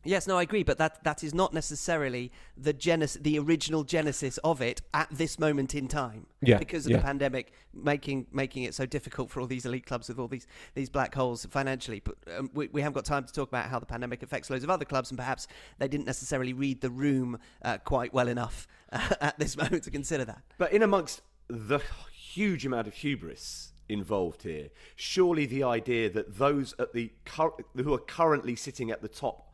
Yes, 0.04 0.26
no, 0.28 0.38
I 0.38 0.42
agree, 0.44 0.64
but 0.64 0.78
that 0.80 1.04
that 1.04 1.24
is 1.24 1.34
not 1.34 1.54
necessarily 1.54 2.32
the 2.58 2.74
genesis, 2.74 3.22
the 3.22 3.38
original 3.38 3.84
genesis 3.84 4.38
of 4.40 4.62
it 4.62 4.82
at 4.94 5.08
this 5.12 5.38
moment 5.38 5.76
in 5.76 5.88
time. 5.88 6.26
Yeah, 6.42 6.58
because 6.58 6.86
of 6.86 6.92
yeah. 6.92 6.98
the 6.98 7.04
pandemic 7.04 7.54
making 7.74 8.28
making 8.32 8.64
it 8.64 8.74
so 8.74 8.86
difficult 8.86 9.30
for 9.30 9.42
all 9.42 9.48
these 9.48 9.66
elite 9.66 9.86
clubs 9.86 10.08
with 10.08 10.18
all 10.18 10.28
these 10.28 10.48
these 10.74 10.90
black 10.90 11.14
holes 11.14 11.46
financially. 11.46 12.02
But 12.04 12.16
um, 12.36 12.50
we 12.54 12.68
we 12.70 12.82
haven't 12.82 12.96
got 12.96 13.06
time 13.06 13.26
to 13.26 13.34
talk 13.34 13.50
about 13.50 13.66
how 13.66 13.80
the 13.80 13.86
pandemic 13.86 14.24
affects 14.24 14.50
loads 14.50 14.64
of 14.64 14.70
other 14.70 14.86
clubs, 14.86 15.12
and 15.12 15.18
perhaps 15.20 15.48
they 15.78 15.88
didn't 15.88 16.08
necessarily 16.08 16.54
read 16.54 16.82
the 16.82 16.90
room 16.90 17.38
uh, 17.62 17.78
quite 17.78 18.14
well 18.14 18.28
enough 18.28 18.68
uh, 18.92 19.16
at 19.22 19.38
this 19.38 19.56
moment 19.56 19.84
to 19.84 19.92
consider 19.92 20.26
that. 20.26 20.42
But 20.58 20.74
in 20.74 20.82
amongst 20.82 21.22
the 21.48 21.80
huge 22.12 22.66
amount 22.66 22.88
of 22.88 22.96
hubris 22.96 23.74
involved 23.88 24.44
here, 24.44 24.70
surely 24.96 25.46
the 25.46 25.64
idea 25.64 26.10
that 26.10 26.38
those 26.38 26.74
at 26.80 26.94
the 26.94 27.12
cur- 27.26 27.52
who 27.76 27.94
are 27.94 28.00
currently 28.00 28.56
sitting 28.56 28.90
at 28.90 29.04
the 29.04 29.08
top 29.08 29.51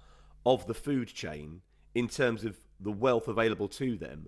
of 0.48 0.66
the 0.66 0.74
food 0.74 1.10
chain 1.10 1.62
in 1.94 2.08
terms 2.08 2.46
of 2.46 2.56
the 2.80 2.92
wealth 2.92 3.28
available 3.28 3.68
to 3.68 3.98
them, 3.98 4.28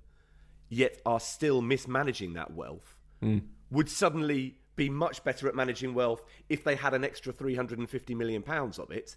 yet 0.67 0.99
are 1.05 1.19
still 1.19 1.61
mismanaging 1.61 2.33
that 2.33 2.53
wealth, 2.53 2.97
hmm. 3.21 3.37
would 3.71 3.89
suddenly 3.89 4.57
be 4.75 4.89
much 4.89 5.23
better 5.23 5.47
at 5.47 5.55
managing 5.55 5.93
wealth 5.93 6.21
if 6.49 6.63
they 6.65 6.75
had 6.75 6.93
an 6.93 7.05
extra 7.05 7.31
350 7.31 8.15
million 8.15 8.41
pounds 8.41 8.77
of 8.77 8.91
it. 8.91 9.15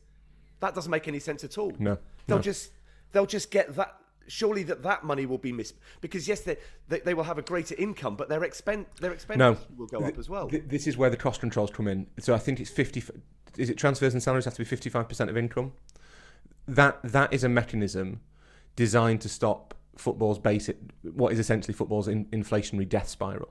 That 0.61 0.77
doesn't 0.77 0.91
make 0.91 1.09
any 1.09 1.19
sense 1.19 1.43
at 1.43 1.59
all. 1.59 1.73
No, 1.79 1.99
They'll 2.29 2.39
no. 2.39 2.43
just 2.43 2.71
they'll 3.11 3.27
just 3.27 3.51
get 3.51 3.75
that 3.75 3.97
surely 4.29 4.63
that 4.63 4.85
that 4.85 5.03
money 5.03 5.27
will 5.27 5.39
be 5.39 5.51
missed 5.51 5.75
because 6.01 6.29
yes 6.29 6.43
they, 6.43 6.57
they 6.89 7.01
they 7.01 7.13
will 7.13 7.25
have 7.25 7.39
a 7.39 7.43
greater 7.43 7.75
income 7.77 8.15
but 8.15 8.29
their 8.29 8.41
expen 8.43 8.87
their 9.01 9.17
no 9.37 9.57
will 9.77 9.89
go 9.89 9.99
up 9.99 10.17
as 10.17 10.31
well 10.31 10.49
th- 10.49 10.63
this 10.69 10.87
is 10.87 10.97
where 10.97 11.11
the 11.11 11.17
cost 11.17 11.41
controls 11.41 11.71
come 11.71 11.89
in. 11.89 12.07
So 12.21 12.33
I 12.33 12.39
think 12.39 12.61
it's 12.61 12.71
fifty. 12.71 13.01
f- 13.01 13.11
Is 13.59 13.69
it 13.69 13.77
transfers 13.77 14.15
and 14.15 14.23
salaries 14.23 14.45
have 14.45 14.55
to 14.55 14.61
be 14.61 14.65
fifty 14.65 14.89
five 14.89 15.09
percent 15.09 15.29
of 15.29 15.37
income? 15.37 15.73
That 16.67 17.01
that 17.03 17.33
is 17.33 17.45
a 17.45 17.49
mechanism 17.49 18.21
designed 18.77 19.21
to 19.23 19.29
stop 19.29 19.75
football's 19.97 20.39
basic, 20.39 20.79
what 21.03 21.33
is 21.33 21.39
essentially 21.39 21.75
football's 21.75 22.09
in, 22.09 22.27
inflationary 22.27 22.89
death 22.89 23.09
spiral. 23.09 23.51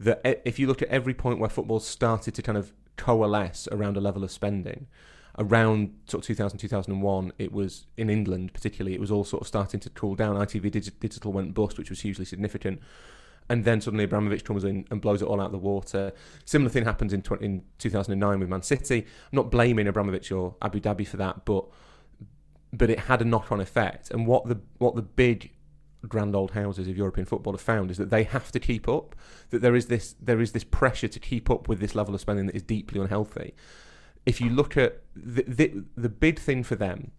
That 0.00 0.20
if 0.44 0.58
you 0.58 0.66
look 0.66 0.82
at 0.82 0.88
every 0.88 1.14
point 1.14 1.38
where 1.38 1.50
football 1.50 1.80
started 1.80 2.34
to 2.34 2.42
kind 2.42 2.58
of 2.58 2.72
coalesce 2.96 3.68
around 3.70 3.96
a 3.96 4.00
level 4.00 4.24
of 4.24 4.30
spending, 4.30 4.86
around 5.38 5.92
sort 6.06 6.22
of 6.22 6.26
2000, 6.26 6.58
2001, 6.58 7.32
it 7.38 7.52
was 7.52 7.86
in 7.96 8.08
England 8.08 8.52
particularly, 8.52 8.94
it 8.94 9.00
was 9.00 9.10
all 9.10 9.24
sort 9.24 9.42
of 9.42 9.48
starting 9.48 9.80
to 9.80 9.90
cool 9.90 10.14
down. 10.14 10.36
ITV 10.36 10.70
digi- 10.70 10.98
Digital 11.00 11.32
went 11.32 11.54
bust, 11.54 11.78
which 11.78 11.90
was 11.90 12.00
hugely 12.00 12.24
significant. 12.24 12.80
And 13.48 13.64
then 13.64 13.80
suddenly 13.80 14.04
Abramovich 14.04 14.42
comes 14.42 14.64
in 14.64 14.86
and 14.90 15.02
blows 15.02 15.20
it 15.20 15.26
all 15.26 15.38
out 15.40 15.46
of 15.46 15.52
the 15.52 15.58
water. 15.58 16.12
Similar 16.46 16.70
thing 16.70 16.84
happens 16.84 17.12
in, 17.12 17.20
tw- 17.20 17.42
in 17.42 17.62
2009 17.78 18.40
with 18.40 18.48
Man 18.48 18.62
City. 18.62 19.00
I'm 19.00 19.36
not 19.36 19.50
blaming 19.50 19.86
Abramovich 19.86 20.32
or 20.32 20.54
Abu 20.62 20.80
Dhabi 20.80 21.06
for 21.06 21.18
that, 21.18 21.44
but 21.44 21.66
but 22.76 22.90
it 22.90 23.00
had 23.00 23.22
a 23.22 23.24
knock-on 23.24 23.60
effect. 23.60 24.10
And 24.10 24.26
what 24.26 24.46
the 24.46 24.60
what 24.78 24.94
the 24.94 25.02
big 25.02 25.52
grand 26.06 26.36
old 26.36 26.50
houses 26.50 26.86
of 26.88 26.96
European 26.96 27.24
football 27.24 27.52
have 27.54 27.60
found 27.60 27.90
is 27.90 27.96
that 27.96 28.10
they 28.10 28.24
have 28.24 28.52
to 28.52 28.60
keep 28.60 28.88
up. 28.88 29.14
That 29.50 29.62
there 29.62 29.74
is 29.74 29.86
this 29.86 30.14
there 30.20 30.40
is 30.40 30.52
this 30.52 30.64
pressure 30.64 31.08
to 31.08 31.20
keep 31.20 31.50
up 31.50 31.68
with 31.68 31.80
this 31.80 31.94
level 31.94 32.14
of 32.14 32.20
spending 32.20 32.46
that 32.46 32.56
is 32.56 32.62
deeply 32.62 33.00
unhealthy. 33.00 33.54
If 34.26 34.40
you 34.40 34.50
look 34.50 34.76
at 34.76 35.02
the 35.14 35.44
the, 35.46 35.84
the 35.96 36.08
big 36.08 36.38
thing 36.38 36.62
for 36.62 36.74
them 36.74 37.12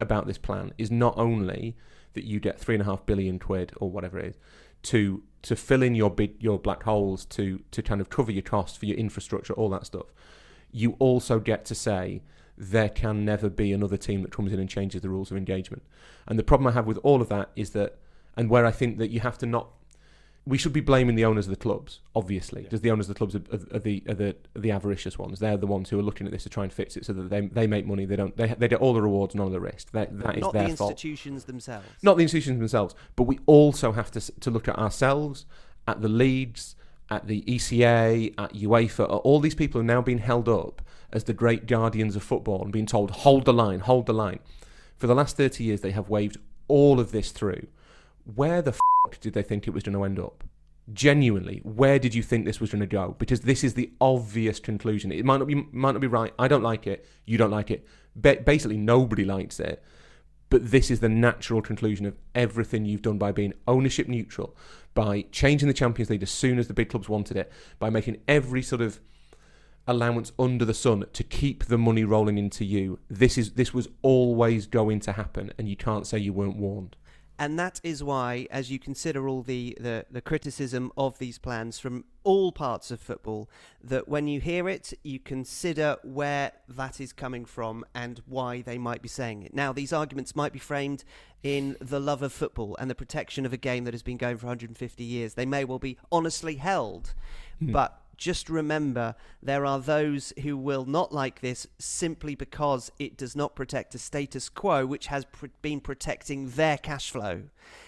about 0.00 0.26
this 0.26 0.38
plan 0.38 0.72
is 0.76 0.90
not 0.90 1.16
only 1.16 1.76
that 2.14 2.24
you 2.24 2.40
get 2.40 2.58
three 2.58 2.74
and 2.74 2.82
a 2.82 2.84
half 2.84 3.04
billion 3.06 3.38
quid 3.38 3.72
or 3.78 3.90
whatever 3.90 4.18
it 4.18 4.26
is 4.26 4.38
to 4.82 5.22
to 5.42 5.56
fill 5.56 5.82
in 5.82 5.94
your 5.94 6.10
big 6.10 6.34
your 6.42 6.58
black 6.58 6.82
holes 6.82 7.24
to 7.24 7.62
to 7.70 7.82
kind 7.82 8.00
of 8.00 8.10
cover 8.10 8.30
your 8.30 8.42
costs 8.42 8.76
for 8.76 8.86
your 8.86 8.96
infrastructure 8.96 9.52
all 9.54 9.68
that 9.70 9.86
stuff 9.86 10.06
you 10.70 10.96
also 10.98 11.38
get 11.38 11.64
to 11.64 11.74
say 11.74 12.22
there 12.56 12.88
can 12.88 13.24
never 13.24 13.48
be 13.48 13.72
another 13.72 13.96
team 13.96 14.22
that 14.22 14.32
comes 14.32 14.52
in 14.52 14.58
and 14.58 14.68
changes 14.68 15.02
the 15.02 15.08
rules 15.08 15.30
of 15.30 15.36
engagement 15.36 15.82
and 16.26 16.38
the 16.38 16.44
problem 16.44 16.66
i 16.66 16.72
have 16.72 16.86
with 16.86 16.98
all 16.98 17.20
of 17.20 17.28
that 17.28 17.50
is 17.56 17.70
that 17.70 17.98
and 18.36 18.50
where 18.50 18.66
i 18.66 18.70
think 18.70 18.98
that 18.98 19.10
you 19.10 19.20
have 19.20 19.38
to 19.38 19.46
not 19.46 19.68
we 20.46 20.56
should 20.56 20.72
be 20.72 20.80
blaming 20.80 21.16
the 21.16 21.24
owners 21.24 21.46
of 21.46 21.50
the 21.50 21.56
clubs, 21.56 22.00
obviously, 22.14 22.62
because 22.62 22.80
the 22.80 22.90
owners 22.90 23.08
of 23.08 23.14
the 23.14 23.18
clubs 23.18 23.34
are, 23.34 23.42
are, 23.52 23.76
are 23.76 23.80
the 23.80 24.02
are 24.08 24.14
the 24.14 24.36
are 24.54 24.60
the 24.60 24.70
avaricious 24.70 25.18
ones. 25.18 25.40
They're 25.40 25.56
the 25.56 25.66
ones 25.66 25.90
who 25.90 25.98
are 25.98 26.02
looking 26.02 26.24
at 26.26 26.32
this 26.32 26.44
to 26.44 26.48
try 26.48 26.62
and 26.62 26.72
fix 26.72 26.96
it 26.96 27.04
so 27.04 27.12
that 27.14 27.30
they 27.30 27.40
they 27.48 27.66
make 27.66 27.84
money. 27.84 28.04
They 28.04 28.14
don't. 28.14 28.36
They 28.36 28.54
they 28.56 28.68
get 28.68 28.80
all 28.80 28.94
the 28.94 29.02
rewards, 29.02 29.34
none 29.34 29.48
of 29.48 29.52
the 29.52 29.60
risk. 29.60 29.90
That 29.90 30.16
that 30.20 30.36
is 30.36 30.42
not 30.42 30.52
the 30.52 30.58
their 30.60 30.76
fault. 30.76 30.92
institutions 30.92 31.44
themselves. 31.44 31.86
Not 32.00 32.16
the 32.16 32.22
institutions 32.22 32.60
themselves, 32.60 32.94
but 33.16 33.24
we 33.24 33.40
also 33.46 33.90
have 33.90 34.12
to 34.12 34.20
to 34.20 34.50
look 34.50 34.68
at 34.68 34.78
ourselves, 34.78 35.46
at 35.88 36.00
the 36.00 36.08
leagues, 36.08 36.75
at 37.10 37.26
the 37.26 37.42
ECA, 37.42 38.34
at 38.38 38.54
UEFA. 38.54 39.20
All 39.24 39.40
these 39.40 39.54
people 39.54 39.80
are 39.80 39.84
now 39.84 40.02
being 40.02 40.18
held 40.18 40.48
up 40.48 40.82
as 41.12 41.24
the 41.24 41.32
great 41.32 41.66
guardians 41.66 42.16
of 42.16 42.22
football 42.22 42.62
and 42.62 42.72
being 42.72 42.86
told, 42.86 43.10
"Hold 43.10 43.44
the 43.44 43.52
line, 43.52 43.80
hold 43.80 44.06
the 44.06 44.14
line." 44.14 44.40
For 44.96 45.06
the 45.06 45.14
last 45.14 45.36
thirty 45.36 45.64
years, 45.64 45.80
they 45.80 45.92
have 45.92 46.08
waved 46.08 46.38
all 46.68 46.98
of 46.98 47.12
this 47.12 47.30
through. 47.30 47.66
Where 48.24 48.60
the 48.60 48.72
f- 48.72 49.20
did 49.20 49.34
they 49.34 49.42
think 49.42 49.66
it 49.66 49.70
was 49.70 49.82
going 49.82 49.96
to 49.96 50.04
end 50.04 50.18
up? 50.18 50.42
Genuinely, 50.92 51.60
where 51.64 51.98
did 51.98 52.14
you 52.14 52.22
think 52.22 52.44
this 52.44 52.60
was 52.60 52.70
going 52.70 52.80
to 52.80 52.86
go? 52.86 53.16
Because 53.18 53.40
this 53.40 53.64
is 53.64 53.74
the 53.74 53.90
obvious 54.00 54.60
conclusion. 54.60 55.12
It 55.12 55.24
might 55.24 55.38
not 55.38 55.48
be 55.48 55.66
might 55.72 55.92
not 55.92 56.00
be 56.00 56.06
right. 56.06 56.32
I 56.38 56.48
don't 56.48 56.62
like 56.62 56.86
it. 56.86 57.06
You 57.24 57.38
don't 57.38 57.50
like 57.50 57.70
it. 57.70 57.86
Ba- 58.14 58.42
basically, 58.44 58.76
nobody 58.78 59.24
likes 59.24 59.60
it. 59.60 59.82
But 60.48 60.70
this 60.70 60.90
is 60.90 61.00
the 61.00 61.08
natural 61.08 61.60
conclusion 61.60 62.06
of 62.06 62.16
everything 62.34 62.84
you've 62.84 63.02
done 63.02 63.18
by 63.18 63.32
being 63.32 63.52
ownership 63.66 64.06
neutral, 64.06 64.56
by 64.96 65.26
changing 65.30 65.68
the 65.68 65.74
Champions 65.74 66.10
League 66.10 66.22
as 66.22 66.30
soon 66.30 66.58
as 66.58 66.66
the 66.66 66.74
big 66.74 66.88
clubs 66.88 67.08
wanted 67.08 67.36
it, 67.36 67.52
by 67.78 67.90
making 67.90 68.16
every 68.26 68.62
sort 68.62 68.80
of 68.80 68.98
allowance 69.86 70.32
under 70.38 70.64
the 70.64 70.74
sun 70.74 71.04
to 71.12 71.22
keep 71.22 71.66
the 71.66 71.78
money 71.78 72.02
rolling 72.02 72.38
into 72.38 72.64
you. 72.64 72.98
This 73.08 73.38
is 73.38 73.52
this 73.52 73.72
was 73.72 73.88
always 74.02 74.66
going 74.66 74.98
to 75.00 75.12
happen, 75.12 75.52
and 75.58 75.68
you 75.68 75.76
can't 75.76 76.06
say 76.06 76.18
you 76.18 76.32
weren't 76.32 76.56
warned. 76.56 76.96
And 77.38 77.58
that 77.58 77.80
is 77.82 78.02
why, 78.02 78.46
as 78.50 78.70
you 78.70 78.78
consider 78.78 79.28
all 79.28 79.42
the, 79.42 79.76
the, 79.80 80.06
the 80.10 80.20
criticism 80.20 80.90
of 80.96 81.18
these 81.18 81.38
plans 81.38 81.78
from 81.78 82.04
all 82.24 82.50
parts 82.50 82.90
of 82.90 83.00
football, 83.00 83.50
that 83.84 84.08
when 84.08 84.26
you 84.26 84.40
hear 84.40 84.68
it, 84.68 84.94
you 85.02 85.18
consider 85.18 85.96
where 86.02 86.52
that 86.68 87.00
is 87.00 87.12
coming 87.12 87.44
from 87.44 87.84
and 87.94 88.22
why 88.26 88.62
they 88.62 88.78
might 88.78 89.02
be 89.02 89.08
saying 89.08 89.42
it. 89.42 89.54
Now, 89.54 89.72
these 89.72 89.92
arguments 89.92 90.34
might 90.34 90.52
be 90.52 90.58
framed 90.58 91.04
in 91.42 91.76
the 91.80 92.00
love 92.00 92.22
of 92.22 92.32
football 92.32 92.74
and 92.80 92.90
the 92.90 92.94
protection 92.94 93.44
of 93.44 93.52
a 93.52 93.58
game 93.58 93.84
that 93.84 93.94
has 93.94 94.02
been 94.02 94.16
going 94.16 94.38
for 94.38 94.46
150 94.46 95.04
years. 95.04 95.34
They 95.34 95.46
may 95.46 95.64
well 95.64 95.78
be 95.78 95.98
honestly 96.10 96.56
held, 96.56 97.14
hmm. 97.58 97.72
but 97.72 98.00
just 98.16 98.48
remember 98.48 99.14
there 99.42 99.66
are 99.66 99.78
those 99.78 100.32
who 100.42 100.56
will 100.56 100.84
not 100.84 101.12
like 101.12 101.40
this 101.40 101.66
simply 101.78 102.34
because 102.34 102.90
it 102.98 103.16
does 103.16 103.36
not 103.36 103.54
protect 103.54 103.94
a 103.94 103.98
status 103.98 104.48
quo 104.48 104.86
which 104.86 105.06
has 105.06 105.24
pr- 105.26 105.46
been 105.62 105.80
protecting 105.80 106.50
their 106.50 106.78
cash 106.78 107.10
flow. 107.10 107.44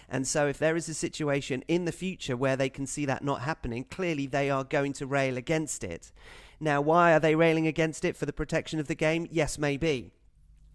And 0.07 0.27
so, 0.27 0.47
if 0.47 0.57
there 0.57 0.75
is 0.75 0.89
a 0.89 0.93
situation 0.93 1.63
in 1.67 1.85
the 1.85 1.91
future 1.91 2.35
where 2.35 2.55
they 2.55 2.69
can 2.69 2.87
see 2.87 3.05
that 3.05 3.23
not 3.23 3.41
happening, 3.41 3.85
clearly 3.85 4.27
they 4.27 4.49
are 4.49 4.63
going 4.63 4.93
to 4.93 5.05
rail 5.05 5.37
against 5.37 5.83
it. 5.83 6.11
Now, 6.59 6.81
why 6.81 7.13
are 7.13 7.19
they 7.19 7.35
railing 7.35 7.67
against 7.67 8.03
it? 8.03 8.17
For 8.17 8.25
the 8.25 8.33
protection 8.33 8.79
of 8.79 8.87
the 8.87 8.95
game? 8.95 9.27
Yes, 9.31 9.57
maybe. 9.57 10.11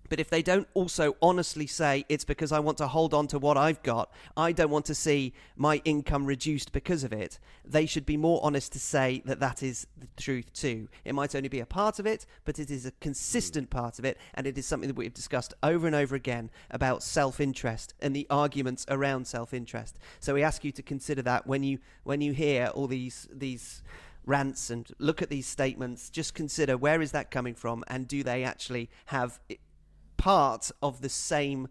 But 0.09 0.21
if 0.21 0.29
they 0.31 0.43
don't 0.43 0.69
also 0.75 1.17
honestly 1.23 1.67
say 1.67 2.05
it's 2.09 2.25
because 2.25 2.53
I 2.53 2.61
want 2.61 2.79
to 2.79 2.87
hold 2.87 3.15
on 3.15 3.27
to 3.29 3.39
what 3.39 3.57
I've 3.57 3.83
got, 3.83 4.13
I 4.37 4.53
don't 4.53 4.71
want 4.71 4.85
to 4.87 4.95
see 4.95 5.33
my 5.57 5.81
income 5.85 6.27
reduced 6.27 6.73
because 6.73 7.05
of 7.05 7.13
it, 7.13 7.39
they 7.65 7.87
should 7.87 8.05
be 8.05 8.17
more 8.17 8.41
honest 8.43 8.73
to 8.75 8.79
say 8.79 9.23
that 9.25 9.41
that 9.41 9.63
is 9.63 9.87
the 9.99 10.09
truth 10.17 10.53
too. 10.53 10.89
It 11.05 11.15
might 11.15 11.35
only 11.35 11.49
be 11.49 11.61
a 11.61 11.67
part 11.67 11.99
of 11.99 12.07
it, 12.07 12.27
but 12.45 12.59
it 12.59 12.71
is 12.71 12.87
a 12.87 12.93
consistent 13.01 13.69
hmm. 13.69 13.79
part 13.79 13.99
of 13.99 14.05
it, 14.05 14.19
and 14.35 14.47
it 14.47 14.59
is 14.59 14.67
something 14.67 14.89
that 14.89 14.97
we've 14.97 15.15
discussed 15.15 15.55
over 15.63 15.87
and 15.87 15.97
over 15.97 16.15
again 16.15 16.51
about 16.71 17.03
self 17.03 17.41
interest 17.41 17.95
and 18.01 18.15
the 18.15 18.27
arguments 18.29 18.85
around 18.89 19.27
self 19.27 19.55
interest. 19.55 19.97
So 20.21 20.35
we 20.35 20.43
ask 20.43 20.65
you 20.65 20.73
to 20.73 20.83
consider 20.83 21.23
that 21.23 21.47
when 21.47 21.63
you 21.63 21.79
when 22.03 22.21
you 22.21 22.33
hear 22.33 22.67
all 22.67 22.87
these 22.87 23.27
these 23.33 23.83
rants 24.27 24.71
and 24.71 24.91
look 24.99 25.23
at 25.23 25.29
these 25.29 25.47
statements, 25.47 26.11
just 26.11 26.35
consider 26.35 26.77
where 26.77 27.03
is 27.03 27.13
that 27.13 27.31
coming 27.31 27.55
from 27.55 27.85
and 27.89 28.09
do 28.09 28.23
they 28.23 28.43
actually 28.43 28.89
have 29.07 29.39
part 30.25 30.71
of 30.81 31.03
the 31.03 31.09
same 31.11 31.69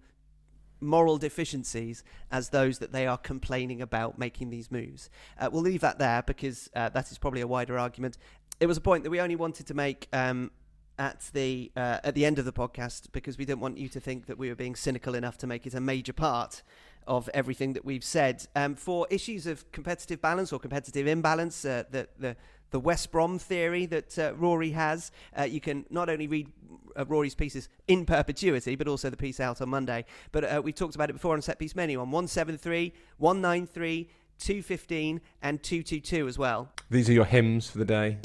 moral 0.79 1.17
deficiencies 1.17 2.03
as 2.31 2.49
those 2.49 2.77
that 2.77 2.91
they 2.91 3.07
are 3.07 3.17
complaining 3.17 3.81
about 3.81 4.19
making 4.19 4.51
these 4.51 4.69
moves. 4.69 5.09
Uh, 5.39 5.49
we'll 5.51 5.63
leave 5.63 5.81
that 5.81 5.97
there 5.97 6.21
because 6.21 6.69
uh, 6.75 6.87
that 6.89 7.11
is 7.11 7.17
probably 7.17 7.41
a 7.41 7.47
wider 7.47 7.79
argument. 7.79 8.15
It 8.59 8.67
was 8.67 8.77
a 8.77 8.81
point 8.81 9.03
that 9.05 9.09
we 9.09 9.19
only 9.19 9.35
wanted 9.35 9.65
to 9.65 9.73
make 9.73 10.07
um, 10.13 10.51
at 10.99 11.31
the 11.33 11.71
uh, 11.75 11.97
at 12.03 12.13
the 12.13 12.25
end 12.27 12.37
of 12.37 12.45
the 12.45 12.53
podcast 12.53 13.11
because 13.11 13.39
we 13.39 13.45
didn't 13.45 13.61
want 13.61 13.79
you 13.79 13.89
to 13.89 13.99
think 13.99 14.27
that 14.27 14.37
we 14.37 14.49
were 14.49 14.55
being 14.55 14.75
cynical 14.75 15.15
enough 15.15 15.35
to 15.39 15.47
make 15.47 15.65
it 15.65 15.73
a 15.73 15.81
major 15.81 16.13
part 16.13 16.61
of 17.07 17.31
everything 17.33 17.73
that 17.73 17.83
we've 17.83 18.03
said. 18.03 18.45
Um, 18.55 18.75
for 18.75 19.07
issues 19.09 19.47
of 19.47 19.71
competitive 19.71 20.21
balance 20.21 20.53
or 20.53 20.59
competitive 20.59 21.07
imbalance, 21.07 21.65
uh, 21.65 21.85
the, 21.89 22.07
the 22.19 22.35
the 22.73 22.79
West 22.79 23.11
Brom 23.11 23.37
theory 23.37 23.85
that 23.85 24.17
uh, 24.17 24.33
Rory 24.33 24.71
has. 24.71 25.11
Uh, 25.37 25.43
you 25.43 25.61
can 25.61 25.85
not 25.91 26.09
only 26.09 26.25
read 26.25 26.51
uh, 26.97 27.05
Rory's 27.05 27.35
pieces 27.35 27.69
in 27.87 28.03
perpetuity, 28.03 28.75
but 28.75 28.87
also 28.87 29.11
the 29.11 29.15
piece 29.15 29.39
out 29.39 29.61
on 29.61 29.69
Monday. 29.69 30.05
But 30.31 30.43
uh, 30.43 30.61
we 30.61 30.73
talked 30.73 30.95
about 30.95 31.11
it 31.11 31.13
before 31.13 31.35
on 31.35 31.41
set 31.43 31.59
piece 31.59 31.75
menu 31.75 31.99
on 31.99 32.09
173, 32.09 32.91
193, 33.19 34.09
215, 34.39 35.21
and 35.43 35.61
222 35.61 36.27
as 36.27 36.37
well. 36.39 36.71
These 36.89 37.09
are 37.09 37.13
your 37.13 37.25
hymns 37.25 37.69
for 37.69 37.77
the 37.77 37.85
day. 37.85 38.17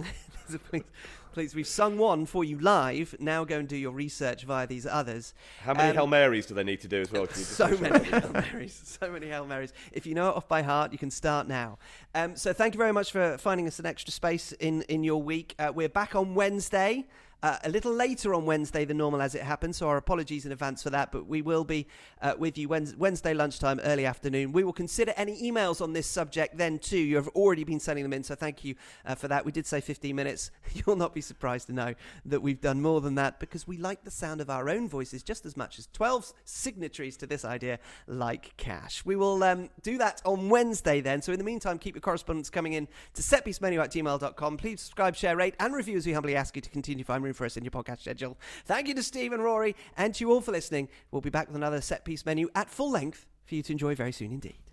please, 1.33 1.55
we've 1.55 1.67
sung 1.67 1.99
one 1.99 2.27
for 2.27 2.45
you 2.45 2.59
live. 2.59 3.15
Now 3.19 3.45
go 3.45 3.59
and 3.59 3.69
do 3.69 3.77
your 3.77 3.93
research 3.93 4.45
via 4.45 4.67
these 4.67 4.87
others. 4.87 5.35
How 5.61 5.75
many 5.75 5.91
Um, 5.91 5.95
Hail 5.97 6.07
Marys 6.07 6.47
do 6.47 6.55
they 6.55 6.65
need 6.65 6.81
to 6.81 6.89
do 6.89 7.01
as 7.01 7.11
well? 7.13 7.27
Can 7.27 7.39
you 7.39 7.45
So 7.45 7.69
many 7.79 8.05
Hail 8.05 8.31
Marys. 8.33 8.81
So 9.01 9.11
many 9.11 9.27
Hail 9.29 9.47
Marys. 9.47 9.73
If 9.93 10.07
you 10.07 10.15
know 10.15 10.31
it 10.31 10.37
off 10.37 10.49
by 10.49 10.63
heart, 10.63 10.93
you 10.93 10.99
can 10.99 11.11
start 11.11 11.47
now. 11.47 11.79
Um, 12.15 12.37
so 12.37 12.53
thank 12.53 12.75
you 12.75 12.79
very 12.79 12.93
much 12.93 13.13
for 13.13 13.39
finding 13.39 13.67
us 13.67 13.79
an 13.79 13.87
extra 13.87 14.13
space 14.13 14.53
in, 14.53 14.83
in 14.83 15.05
your 15.05 15.23
week. 15.23 15.55
Uh, 15.59 15.73
we're 15.75 15.89
back 15.89 16.15
on 16.15 16.35
Wednesday. 16.35 17.07
Uh, 17.41 17.57
a 17.63 17.69
little 17.69 17.93
later 17.93 18.35
on 18.35 18.45
Wednesday 18.47 18.85
than 18.85 18.97
normal 18.97 19.23
as 19.23 19.37
it 19.37 19.43
happens, 19.43 19.77
so 19.77 19.89
our 19.89 19.97
apologies 19.97 20.45
in 20.45 20.51
advance 20.51 20.83
for 20.83 20.91
that. 20.91 21.13
But 21.13 21.29
we 21.29 21.41
will 21.41 21.63
be 21.63 21.87
uh, 22.21 22.35
with 22.37 22.59
you 22.59 22.69
Wednesday 22.69 23.33
lunchtime, 23.33 23.79
early 23.85 24.07
afternoon. 24.07 24.51
We 24.51 24.65
will 24.65 24.73
consider 24.73 25.13
any 25.17 25.41
emails 25.41 25.81
on 25.81 25.93
this 25.93 26.09
subject 26.09 26.59
then 26.59 26.81
too. 26.81 26.99
You 26.99 27.15
have 27.15 27.29
already 27.29 27.63
been 27.63 27.79
sending 27.79 28.03
them 28.03 28.13
in, 28.13 28.25
so 28.25 28.35
thank 28.35 28.65
you 28.65 28.75
uh, 29.07 29.15
for 29.15 29.29
that. 29.29 29.45
We 29.45 29.53
did 29.53 29.67
say 29.67 29.81
15 29.81 30.17
minutes. 30.17 30.51
You'll 30.75 30.97
not 30.97 31.15
be 31.15 31.21
surprised 31.21 31.69
to 31.69 31.73
know 31.73 31.95
that 32.27 32.43
we've 32.43 32.61
done 32.61 32.83
more 32.83 33.01
than 33.01 33.15
that 33.15 33.39
because 33.39 33.69
we 33.69 33.77
like 33.77 34.03
the 34.03 34.11
sound 34.11 34.41
of 34.41 34.51
our 34.51 34.69
own 34.69 34.89
voices 34.89 35.23
just 35.23 35.47
as 35.47 35.57
much 35.57 35.79
as 35.79 35.87
12 35.93 36.33
signatories 36.45 37.17
to 37.19 37.27
this 37.29 37.45
idea 37.45 37.79
like 38.09 38.57
cash. 38.57 39.05
We 39.05 39.15
will 39.15 39.45
um, 39.45 39.71
do 39.83 39.97
that 39.99 40.21
on 40.25 40.49
Wednesday 40.49 41.01
then. 41.01 41.23
So 41.23 41.33
in 41.33 41.39
the 41.39 41.45
meantime, 41.45 41.79
keep 41.79 41.95
your 41.95 42.03
correspondence 42.03 42.51
coming 42.51 42.73
in 42.73 42.89
to 43.15 43.23
setpiecemenu 43.23 43.81
at 43.81 43.93
gmail.com. 43.93 44.57
Please 44.57 44.81
subscribe, 44.81 45.15
share, 45.15 45.37
rate, 45.37 45.55
and 45.61 45.73
review 45.73 45.97
as 45.97 46.05
we 46.05 46.13
humbly 46.13 46.35
ask 46.35 46.57
you 46.57 46.63
to 46.63 46.71
continue 46.71 47.05
to 47.05 47.07
find 47.07 47.28
room 47.29 47.35
for 47.35 47.45
us 47.45 47.57
in 47.57 47.65
your 47.65 47.71
podcast 47.71 48.01
schedule. 48.01 48.39
Thank 48.65 48.89
you 48.89 48.95
to 48.95 49.03
Steve 49.03 49.33
and 49.33 49.43
Rory 49.43 49.77
and 49.97 50.15
to 50.15 50.25
you 50.25 50.33
all 50.33 50.41
for 50.41 50.53
listening. 50.53 50.89
We'll 51.11 51.21
be 51.23 51.31
back 51.31 51.47
with 51.49 51.57
another 51.57 51.81
set 51.81 52.05
piece 52.05 52.27
menu 52.27 52.49
at 52.55 52.71
full 52.71 52.91
length 52.91 53.27
for 53.47 53.55
you 53.55 53.63
to 53.63 53.73
enjoy 53.73 53.95
very 53.95 54.13
soon 54.13 54.33
indeed. 54.33 54.59